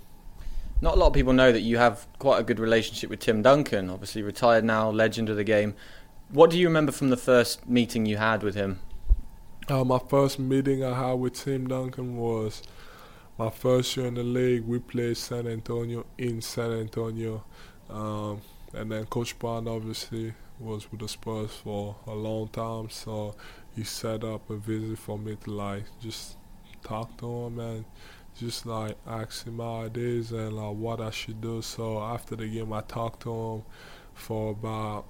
Not 0.80 0.96
a 0.96 1.00
lot 1.00 1.08
of 1.08 1.14
people 1.14 1.34
know 1.34 1.52
that 1.52 1.62
you 1.62 1.78
have 1.78 2.08
quite 2.18 2.40
a 2.40 2.44
good 2.44 2.62
relationship 2.62 3.10
with 3.10 3.20
Tim 3.20 3.42
Duncan. 3.42 3.90
Obviously 3.90 4.22
retired 4.22 4.64
now, 4.64 4.90
legend 4.90 5.28
of 5.28 5.36
the 5.36 5.44
game. 5.44 5.76
What 6.30 6.50
do 6.50 6.58
you 6.58 6.68
remember 6.68 6.94
from 6.94 7.10
the 7.10 7.18
first 7.18 7.68
meeting 7.68 8.06
you 8.06 8.18
had 8.18 8.42
with 8.42 8.56
him? 8.56 8.80
Uh, 9.68 9.84
my 9.84 9.98
first 9.98 10.38
meeting 10.38 10.84
I 10.84 10.94
had 10.94 11.14
with 11.14 11.34
Tim 11.34 11.68
Duncan 11.68 12.18
was 12.18 12.62
my 13.36 13.50
first 13.50 13.98
year 13.98 14.06
in 14.06 14.14
the 14.14 14.22
league. 14.22 14.64
We 14.64 14.78
played 14.78 15.18
San 15.18 15.48
Antonio 15.48 16.06
in 16.20 16.40
San 16.44 16.72
Antonio, 16.72 17.44
um, 17.90 18.42
and 18.76 18.92
then 18.92 19.08
Coach 19.08 19.40
Brown 19.40 19.68
obviously 19.68 20.36
was 20.60 20.92
with 20.92 21.00
the 21.00 21.08
Spurs 21.08 21.50
for 21.64 21.96
a 22.06 22.14
long 22.14 22.50
time, 22.50 22.92
so 22.92 23.34
he 23.76 23.84
set 23.84 24.24
up 24.24 24.48
a 24.52 24.56
visit 24.56 25.00
for 25.00 25.18
me 25.18 25.36
to 25.36 25.50
like 25.52 25.86
just 26.00 26.38
talk 26.84 27.18
to 27.18 27.26
him 27.26 27.60
and 27.60 27.86
just 28.38 28.68
like 28.68 28.96
ask 29.08 29.48
him 29.48 29.58
my 29.58 29.86
ideas 29.86 30.32
and 30.32 30.54
like 30.54 30.76
what 30.76 31.02
I 31.02 31.10
should 31.10 31.42
do. 31.42 31.64
So 31.64 32.04
after 32.04 32.36
the 32.36 32.48
game, 32.48 32.72
I 32.72 32.82
talked 32.82 33.24
to 33.24 33.34
him 33.34 33.64
for 34.14 34.52
about 34.52 35.06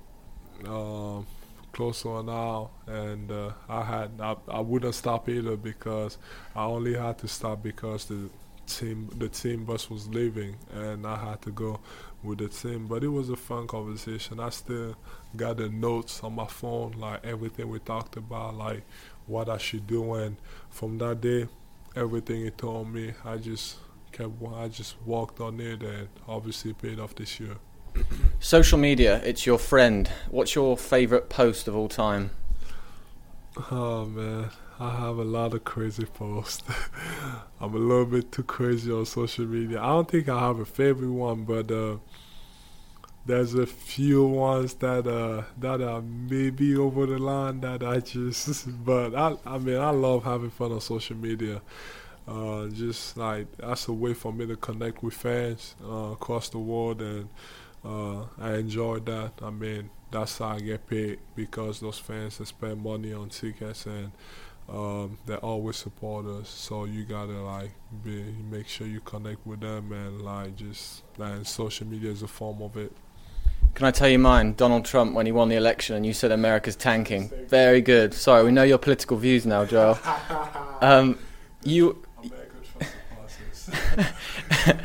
um, 0.65 1.27
close 1.75 2.03
to 2.03 2.17
an 2.17 2.29
hour, 2.29 2.69
and 2.87 3.29
uh, 3.29 3.51
I 3.67 3.83
had 3.83 4.11
I, 4.21 4.37
I 4.47 4.61
wouldn't 4.61 4.95
stop 4.95 5.27
either 5.27 5.57
because 5.57 6.17
I 6.55 6.63
only 6.63 6.93
had 6.93 7.17
to 7.19 7.27
stop 7.27 7.61
because 7.61 8.05
the 8.05 8.29
team 8.65 9.09
the 9.17 9.27
team 9.27 9.65
bus 9.65 9.89
was 9.89 10.07
leaving, 10.07 10.55
and 10.73 11.05
I 11.05 11.17
had 11.17 11.41
to 11.41 11.51
go 11.51 11.81
with 12.23 12.37
the 12.39 12.47
team. 12.47 12.87
But 12.87 13.03
it 13.03 13.09
was 13.09 13.29
a 13.29 13.35
fun 13.35 13.67
conversation. 13.67 14.39
I 14.39 14.49
still 14.51 14.95
got 15.35 15.57
the 15.57 15.67
notes 15.67 16.23
on 16.23 16.35
my 16.35 16.47
phone, 16.47 16.93
like 16.97 17.25
everything 17.25 17.67
we 17.67 17.79
talked 17.79 18.15
about, 18.15 18.55
like 18.55 18.83
what 19.27 19.49
I 19.49 19.57
should 19.57 19.85
do, 19.85 20.13
and 20.13 20.37
from 20.69 20.97
that 20.99 21.19
day, 21.19 21.49
everything 21.93 22.45
he 22.45 22.51
told 22.51 22.87
me, 22.93 23.13
I 23.25 23.35
just 23.35 23.79
kept 24.13 24.31
I 24.55 24.69
just 24.69 24.95
walked 25.05 25.41
on 25.41 25.59
it, 25.59 25.83
and 25.83 26.07
obviously 26.25 26.71
paid 26.71 27.01
off 27.01 27.15
this 27.15 27.37
year. 27.37 27.57
Social 28.39 28.77
media, 28.77 29.21
it's 29.23 29.45
your 29.45 29.57
friend. 29.57 30.09
What's 30.29 30.55
your 30.55 30.77
favourite 30.77 31.29
post 31.29 31.67
of 31.67 31.75
all 31.75 31.89
time? 31.89 32.31
Oh 33.71 34.05
man, 34.05 34.49
I 34.79 34.91
have 34.97 35.17
a 35.17 35.23
lot 35.23 35.53
of 35.53 35.63
crazy 35.63 36.05
posts. 36.05 36.63
I'm 37.61 37.73
a 37.73 37.77
little 37.77 38.05
bit 38.05 38.31
too 38.31 38.43
crazy 38.43 38.91
on 38.91 39.05
social 39.05 39.45
media. 39.45 39.81
I 39.81 39.87
don't 39.87 40.09
think 40.09 40.29
I 40.29 40.39
have 40.39 40.59
a 40.59 40.65
favorite 40.65 41.11
one, 41.11 41.45
but 41.45 41.71
uh, 41.71 41.97
there's 43.25 43.55
a 43.55 43.65
few 43.65 44.23
ones 44.25 44.75
that 44.75 45.07
uh 45.07 45.43
that 45.57 45.81
are 45.81 46.01
maybe 46.01 46.75
over 46.75 47.05
the 47.07 47.17
line 47.17 47.61
that 47.61 47.81
I 47.81 47.99
just 47.99 48.67
but 48.85 49.15
I 49.15 49.35
I 49.45 49.57
mean 49.57 49.77
I 49.77 49.89
love 49.89 50.23
having 50.23 50.51
fun 50.51 50.71
on 50.71 50.81
social 50.81 51.15
media. 51.15 51.61
Uh, 52.27 52.67
just 52.69 53.17
like 53.17 53.45
that's 53.57 53.87
a 53.87 53.93
way 53.93 54.13
for 54.15 54.33
me 54.33 54.47
to 54.47 54.55
connect 54.55 55.03
with 55.03 55.13
fans 55.13 55.75
uh, 55.83 56.11
across 56.13 56.49
the 56.49 56.57
world, 56.57 56.99
and 56.99 57.29
uh, 57.85 58.25
I 58.39 58.55
enjoy 58.55 58.99
that. 58.99 59.33
I 59.41 59.49
mean, 59.49 59.89
that's 60.11 60.37
how 60.39 60.47
I 60.49 60.59
get 60.59 60.87
paid 60.87 61.19
because 61.35 61.79
those 61.79 61.99
fans 61.99 62.37
that 62.37 62.47
spend 62.47 62.81
money 62.81 63.13
on 63.13 63.29
tickets 63.29 63.85
and 63.85 64.11
um, 64.67 65.17
they 65.25 65.35
always 65.35 65.77
support 65.77 66.25
us. 66.25 66.49
So 66.49 66.85
you 66.85 67.03
gotta 67.03 67.33
like 67.33 67.71
be, 68.03 68.23
make 68.49 68.67
sure 68.67 68.87
you 68.87 69.01
connect 69.01 69.45
with 69.45 69.59
them 69.59 69.91
and 69.91 70.21
like 70.21 70.55
just 70.55 71.03
and 71.19 71.45
social 71.45 71.85
media 71.87 72.11
is 72.11 72.23
a 72.23 72.27
form 72.27 72.61
of 72.61 72.75
it. 72.77 72.91
Can 73.75 73.85
I 73.85 73.91
tell 73.91 74.07
you 74.07 74.19
mine? 74.19 74.53
Donald 74.53 74.85
Trump 74.85 75.13
when 75.13 75.25
he 75.25 75.31
won 75.31 75.49
the 75.49 75.55
election 75.55 75.95
and 75.95 76.05
you 76.05 76.13
said 76.13 76.31
America's 76.31 76.77
tanking. 76.77 77.29
Very 77.47 77.81
good. 77.81 78.13
Sorry, 78.13 78.43
we 78.43 78.51
know 78.51 78.63
your 78.63 78.77
political 78.77 79.17
views 79.17 79.45
now, 79.45 79.65
Joel. 79.65 79.99
Um, 80.81 81.17
you 81.63 82.03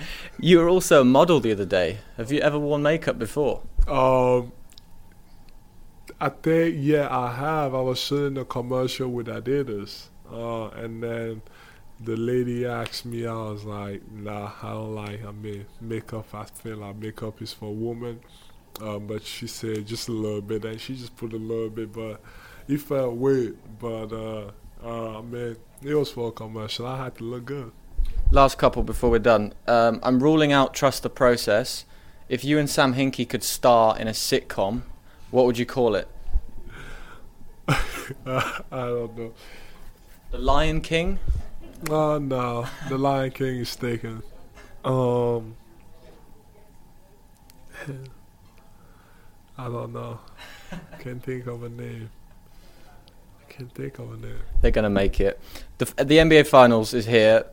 you 0.42 0.58
were 0.58 0.68
also 0.68 1.02
a 1.02 1.04
model 1.04 1.40
the 1.40 1.52
other 1.52 1.64
day. 1.64 1.98
Have 2.16 2.32
you 2.32 2.40
ever 2.40 2.58
worn 2.58 2.82
makeup 2.82 3.18
before? 3.18 3.62
Um, 3.86 4.52
I 6.20 6.28
think 6.28 6.76
yeah, 6.78 7.08
I 7.10 7.32
have. 7.32 7.74
I 7.74 7.80
was 7.80 7.98
shooting 7.98 8.38
a 8.38 8.44
commercial 8.44 9.08
with 9.08 9.26
Adidas, 9.26 10.08
uh, 10.30 10.68
and 10.68 11.02
then 11.02 11.42
the 12.00 12.16
lady 12.16 12.66
asked 12.66 13.04
me. 13.06 13.26
I 13.26 13.32
was 13.32 13.64
like, 13.64 14.10
Nah, 14.10 14.52
I 14.62 14.70
don't 14.70 14.94
like. 14.94 15.24
I 15.24 15.32
mean, 15.32 15.66
makeup. 15.80 16.34
I 16.34 16.44
feel 16.44 16.78
like 16.78 16.96
makeup 16.96 17.40
is 17.42 17.52
for 17.52 17.74
women. 17.74 18.20
Um, 18.80 19.06
but 19.06 19.22
she 19.22 19.46
said 19.46 19.86
just 19.86 20.08
a 20.08 20.12
little 20.12 20.40
bit, 20.40 20.64
and 20.64 20.80
she 20.80 20.94
just 20.96 21.16
put 21.16 21.32
a 21.32 21.36
little 21.36 21.68
bit, 21.68 21.92
but 21.92 22.20
it 22.66 22.80
felt 22.80 23.14
weird. 23.16 23.56
But 23.78 24.12
uh, 24.12 24.50
uh, 24.82 25.18
I 25.18 25.22
mean, 25.22 25.56
it 25.82 25.94
was 25.94 26.10
for 26.10 26.28
a 26.28 26.32
commercial. 26.32 26.86
I 26.86 27.04
had 27.04 27.16
to 27.16 27.24
look 27.24 27.44
good. 27.44 27.72
Last 28.32 28.58
couple 28.58 28.84
before 28.84 29.10
we're 29.10 29.18
done. 29.18 29.54
Um, 29.66 29.98
I'm 30.04 30.22
ruling 30.22 30.52
out 30.52 30.72
Trust 30.72 31.02
the 31.02 31.10
Process. 31.10 31.84
If 32.28 32.44
you 32.44 32.60
and 32.60 32.70
Sam 32.70 32.94
Hinkie 32.94 33.28
could 33.28 33.42
star 33.42 33.98
in 33.98 34.06
a 34.06 34.12
sitcom, 34.12 34.82
what 35.32 35.46
would 35.46 35.58
you 35.58 35.66
call 35.66 35.96
it? 35.96 36.06
uh, 37.66 37.74
I 38.24 38.60
don't 38.70 39.18
know. 39.18 39.32
The 40.30 40.38
Lion 40.38 40.80
King? 40.80 41.18
Oh 41.90 42.18
no, 42.18 42.66
the 42.88 42.98
Lion 42.98 43.32
King 43.32 43.56
is 43.56 43.74
taken. 43.74 44.22
Um, 44.84 45.56
I 49.58 49.64
don't 49.64 49.92
know. 49.92 50.20
Can't 51.00 51.20
think 51.20 51.48
of 51.48 51.64
a 51.64 51.68
name. 51.68 52.10
Can't 53.48 53.74
think 53.74 53.98
of 53.98 54.12
a 54.12 54.16
name. 54.16 54.38
They're 54.60 54.70
going 54.70 54.84
to 54.84 54.90
make 54.90 55.18
it. 55.20 55.40
The, 55.78 55.86
the 55.96 56.18
NBA 56.18 56.46
Finals 56.46 56.94
is 56.94 57.06
here. 57.06 57.46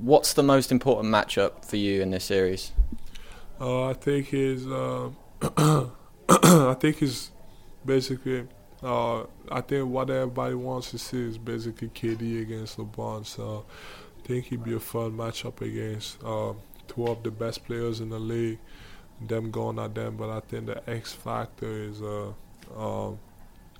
What's 0.00 0.34
the 0.34 0.44
most 0.44 0.70
important 0.70 1.12
matchup 1.12 1.64
for 1.64 1.76
you 1.76 2.02
in 2.02 2.10
this 2.10 2.24
series? 2.24 2.70
Uh, 3.60 3.86
I 3.88 3.94
think 3.94 4.32
is 4.32 4.64
uh, 4.64 5.10
I 6.28 6.76
think 6.78 7.02
is 7.02 7.32
basically 7.84 8.46
uh, 8.80 9.22
I 9.50 9.60
think 9.60 9.88
what 9.88 10.08
everybody 10.08 10.54
wants 10.54 10.92
to 10.92 10.98
see 10.98 11.20
is 11.22 11.36
basically 11.36 11.88
KD 11.88 12.42
against 12.42 12.78
LeBron. 12.78 13.26
So 13.26 13.64
I 14.22 14.26
think 14.26 14.46
it'd 14.46 14.62
be 14.62 14.74
a 14.74 14.80
fun 14.80 15.16
matchup 15.16 15.60
against 15.62 16.22
uh, 16.22 16.52
two 16.86 17.06
of 17.08 17.24
the 17.24 17.32
best 17.32 17.64
players 17.64 17.98
in 17.98 18.10
the 18.10 18.20
league. 18.20 18.58
Them 19.20 19.50
going 19.50 19.80
at 19.80 19.96
them, 19.96 20.16
but 20.16 20.30
I 20.30 20.38
think 20.38 20.66
the 20.66 20.88
X 20.88 21.12
factor 21.12 21.66
is 21.66 22.00
um, 22.00 23.18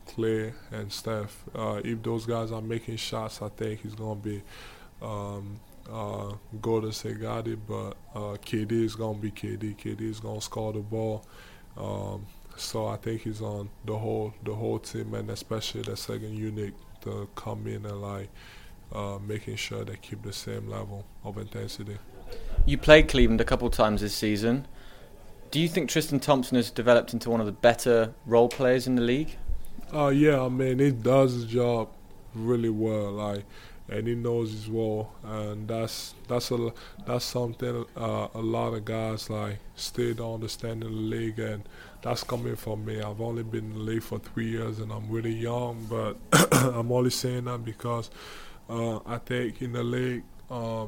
Klay 0.09 0.53
and 0.73 0.93
Steph. 0.93 1.45
If 1.55 2.03
those 2.03 2.27
guys 2.27 2.51
are 2.51 2.61
making 2.61 2.97
shots, 2.97 3.41
I 3.41 3.51
think 3.51 3.85
it's 3.85 3.95
gonna 3.95 4.17
be 4.17 4.43
um, 5.01 5.61
uh, 5.91 6.35
Golden 6.61 6.93
State 6.93 7.21
got 7.21 7.49
it, 7.49 7.59
but 7.67 7.97
uh, 8.15 8.37
KD 8.45 8.73
is 8.73 8.95
gonna 8.95 9.19
be 9.19 9.31
KD. 9.31 9.77
KD 9.77 10.03
is 10.03 10.21
gonna 10.21 10.41
score 10.41 10.73
the 10.73 10.81
ball. 10.81 11.25
Um, 11.77 12.27
so 12.57 12.87
I 12.87 12.97
think 12.97 13.23
he's 13.23 13.41
on 13.41 13.71
the 13.85 13.97
whole 13.97 14.35
the 14.43 14.55
whole 14.55 14.79
team 14.79 15.15
and 15.15 15.31
especially 15.31 15.83
the 15.83 15.97
second 15.97 16.37
unit 16.37 16.75
to 17.03 17.29
come 17.37 17.67
in 17.67 17.87
and 17.87 18.03
like 18.03 18.29
uh, 18.93 19.19
making 19.27 19.57
sure 19.57 19.85
they 19.85 19.97
keep 19.97 20.23
the 20.23 20.33
same 20.33 20.69
level 20.69 21.05
of 21.25 21.39
intensity. 21.39 21.99
You 22.67 22.79
played 22.79 23.09
Cleveland 23.09 23.41
a 23.41 23.45
couple 23.45 23.71
times 23.71 24.01
this 24.01 24.15
season. 24.15 24.67
Do 25.51 25.61
you 25.61 25.69
think 25.69 25.89
Tristan 25.89 26.21
Thompson 26.21 26.57
has 26.57 26.71
developed 26.71 27.15
into 27.15 27.31
one 27.31 27.41
of 27.41 27.47
the 27.47 27.53
better 27.53 28.13
role 28.27 28.49
players 28.49 28.87
in 28.87 28.97
the 28.97 29.03
league? 29.03 29.37
Uh, 29.93 30.09
yeah, 30.09 30.43
I 30.43 30.49
mean, 30.51 30.79
he 30.79 30.91
does 30.91 31.33
his 31.33 31.45
job 31.47 31.89
really 32.35 32.69
well. 32.69 33.13
Like 33.13 33.45
and 33.89 34.07
he 34.07 34.15
knows 34.15 34.53
his 34.53 34.69
role, 34.69 35.11
and 35.25 35.69
that's 35.69 36.15
that's 36.27 36.51
a 36.51 36.73
that's 37.07 37.25
something 37.25 37.85
uh, 37.97 38.29
a 38.35 38.41
lot 38.41 38.75
of 38.75 38.85
guys 38.85 39.31
like 39.31 39.59
still 39.77 40.15
don't 40.15 40.35
understand 40.35 40.85
in 40.85 40.91
the 40.91 41.17
league, 41.17 41.39
and 41.39 41.69
that's 42.03 42.23
coming 42.23 42.57
from 42.57 42.85
me. 42.85 43.01
I've 43.01 43.21
only 43.21 43.43
been 43.43 43.73
in 43.73 43.75
the 43.75 43.79
league 43.81 44.03
for 44.03 44.19
three 44.19 44.51
years, 44.51 44.79
and 44.79 44.93
I'm 44.93 45.09
really 45.11 45.35
young, 45.35 45.87
but 45.89 46.17
I'm 46.53 46.93
only 46.93 47.11
saying 47.11 47.45
that 47.45 47.65
because 47.65 48.11
uh, 48.69 48.99
I 49.07 49.19
think 49.19 49.63
in 49.63 49.73
the 49.73 49.83
league. 49.83 50.25
Uh, 50.51 50.87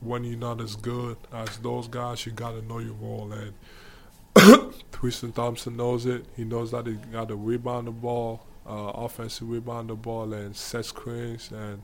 when 0.00 0.24
you're 0.24 0.38
not 0.38 0.60
as 0.60 0.76
good 0.76 1.16
as 1.32 1.58
those 1.58 1.88
guys, 1.88 2.24
you 2.24 2.32
gotta 2.32 2.62
know 2.62 2.78
your 2.78 2.94
role. 2.94 3.32
And 3.32 4.74
Tristan 4.92 5.32
Thompson 5.32 5.76
knows 5.76 6.06
it. 6.06 6.24
He 6.36 6.44
knows 6.44 6.70
that 6.70 6.86
he 6.86 6.94
got 6.94 7.28
to 7.28 7.36
rebound 7.36 7.88
the 7.88 7.92
ball, 7.92 8.46
uh, 8.66 8.92
offensive 8.94 9.48
rebound 9.48 9.90
the 9.90 9.94
ball, 9.94 10.32
and 10.32 10.54
set 10.54 10.84
screens 10.84 11.50
and 11.50 11.82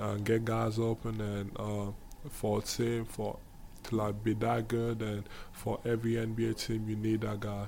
uh, 0.00 0.14
get 0.14 0.44
guys 0.44 0.78
open 0.78 1.20
and 1.20 1.50
uh, 1.58 1.92
for 2.30 2.58
a 2.58 2.62
team 2.62 3.04
for 3.04 3.38
to 3.84 3.96
like 3.96 4.22
be 4.24 4.34
that 4.34 4.68
good 4.68 5.00
and 5.02 5.24
for 5.52 5.78
every 5.84 6.12
NBA 6.12 6.66
team 6.66 6.88
you 6.88 6.96
need 6.96 7.20
that 7.22 7.40
guy. 7.40 7.66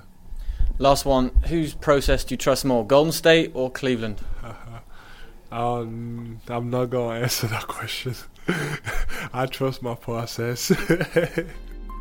Last 0.79 1.05
one, 1.05 1.29
whose 1.47 1.73
process 1.73 2.23
do 2.23 2.33
you 2.33 2.37
trust 2.37 2.65
more, 2.65 2.85
Golden 2.85 3.11
State 3.11 3.51
or 3.53 3.69
Cleveland? 3.69 4.21
um, 5.51 6.39
I'm 6.47 6.69
not 6.69 6.85
gonna 6.85 7.19
answer 7.21 7.47
that 7.47 7.67
question. 7.67 8.15
I 9.33 9.45
trust 9.45 9.81
my 9.81 9.95
process. 9.95 10.67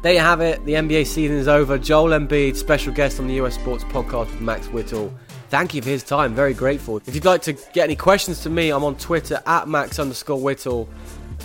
there 0.02 0.12
you 0.12 0.18
have 0.18 0.40
it. 0.40 0.64
The 0.64 0.72
NBA 0.72 1.06
season 1.06 1.36
is 1.36 1.48
over. 1.48 1.78
Joel 1.78 2.10
Embiid, 2.10 2.56
special 2.56 2.92
guest 2.92 3.20
on 3.20 3.26
the 3.26 3.34
US 3.34 3.54
Sports 3.54 3.84
Podcast 3.84 4.30
with 4.30 4.40
Max 4.40 4.68
Whittle 4.68 5.12
thank 5.52 5.74
you 5.74 5.82
for 5.82 5.90
his 5.90 6.02
time. 6.02 6.34
Very 6.34 6.54
grateful. 6.54 6.96
If 7.06 7.14
you'd 7.14 7.26
like 7.26 7.42
to 7.42 7.52
get 7.52 7.84
any 7.84 7.94
questions 7.94 8.40
to 8.44 8.48
me, 8.48 8.70
I'm 8.70 8.84
on 8.84 8.96
Twitter 8.96 9.38
at 9.44 9.68
max 9.68 9.98
underscore 9.98 10.40
whittle. 10.40 10.88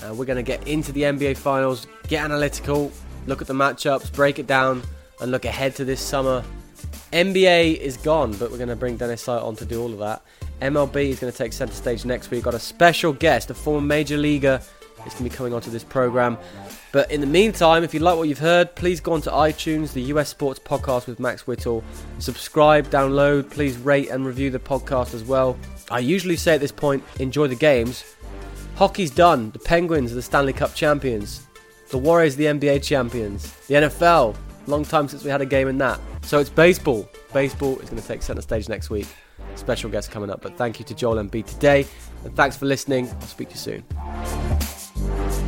Uh, 0.01 0.13
we're 0.13 0.23
going 0.23 0.37
to 0.37 0.43
get 0.43 0.65
into 0.65 0.93
the 0.93 1.01
NBA 1.01 1.35
Finals, 1.35 1.87
get 2.07 2.23
analytical, 2.23 2.89
look 3.25 3.41
at 3.41 3.47
the 3.47 3.53
matchups, 3.53 4.13
break 4.13 4.39
it 4.39 4.47
down, 4.47 4.81
and 5.19 5.29
look 5.29 5.43
ahead 5.43 5.75
to 5.75 5.83
this 5.83 5.99
summer. 5.99 6.41
NBA 7.11 7.79
is 7.79 7.97
gone, 7.97 8.31
but 8.31 8.49
we're 8.49 8.57
going 8.57 8.69
to 8.69 8.77
bring 8.77 8.95
Dennis 8.95 9.23
Sight 9.23 9.41
on 9.41 9.57
to 9.57 9.65
do 9.65 9.81
all 9.81 9.91
of 9.91 9.99
that. 9.99 10.21
MLB 10.61 11.09
is 11.09 11.19
going 11.19 11.33
to 11.33 11.37
take 11.37 11.51
centre 11.51 11.73
stage 11.73 12.05
next 12.05 12.31
week. 12.31 12.45
Got 12.45 12.53
a 12.53 12.59
special 12.59 13.11
guest, 13.11 13.49
a 13.49 13.53
former 13.53 13.85
major 13.85 14.15
leaguer, 14.15 14.61
is 15.05 15.13
going 15.15 15.17
to 15.17 15.23
be 15.25 15.29
coming 15.29 15.53
onto 15.53 15.69
this 15.69 15.83
program. 15.83 16.37
But 16.91 17.11
in 17.11 17.21
the 17.21 17.27
meantime, 17.27 17.83
if 17.83 17.93
you 17.93 17.99
like 17.99 18.17
what 18.17 18.29
you've 18.29 18.39
heard, 18.39 18.75
please 18.75 18.99
go 18.99 19.13
onto 19.13 19.29
iTunes, 19.29 19.93
the 19.93 20.03
US 20.03 20.29
Sports 20.29 20.59
Podcast 20.59 21.07
with 21.07 21.19
Max 21.19 21.45
Whittle. 21.45 21.83
Subscribe, 22.19 22.87
download, 22.89 23.49
please 23.49 23.77
rate 23.77 24.09
and 24.09 24.25
review 24.25 24.49
the 24.49 24.59
podcast 24.59 25.13
as 25.13 25.23
well. 25.23 25.57
I 25.91 25.99
usually 25.99 26.35
say 26.35 26.55
at 26.55 26.61
this 26.61 26.71
point, 26.71 27.03
enjoy 27.19 27.47
the 27.47 27.55
games. 27.55 28.03
Hockey's 28.75 29.11
done. 29.11 29.51
The 29.51 29.59
Penguins 29.59 30.11
are 30.11 30.15
the 30.15 30.21
Stanley 30.21 30.53
Cup 30.53 30.75
champions. 30.75 31.47
The 31.89 31.97
Warriors 31.97 32.35
are 32.35 32.37
the 32.37 32.45
NBA 32.45 32.83
champions. 32.83 33.51
The 33.67 33.75
NFL, 33.75 34.35
long 34.67 34.83
time 34.83 35.07
since 35.07 35.23
we 35.23 35.31
had 35.31 35.41
a 35.41 35.45
game 35.45 35.67
in 35.67 35.77
that. 35.79 35.99
So 36.21 36.39
it's 36.39 36.49
baseball. 36.49 37.09
Baseball 37.33 37.79
is 37.79 37.89
going 37.89 38.01
to 38.01 38.07
take 38.07 38.21
centre 38.21 38.41
stage 38.41 38.69
next 38.69 38.89
week. 38.89 39.07
Special 39.55 39.89
guest 39.89 40.11
coming 40.11 40.29
up. 40.29 40.41
But 40.41 40.57
thank 40.57 40.79
you 40.79 40.85
to 40.85 40.93
Joel 40.93 41.15
Embiid 41.15 41.45
today. 41.45 41.85
And 42.23 42.35
thanks 42.35 42.57
for 42.57 42.65
listening. 42.65 43.09
I'll 43.09 43.21
speak 43.21 43.49
to 43.49 43.53
you 43.55 43.83
soon. 45.21 45.46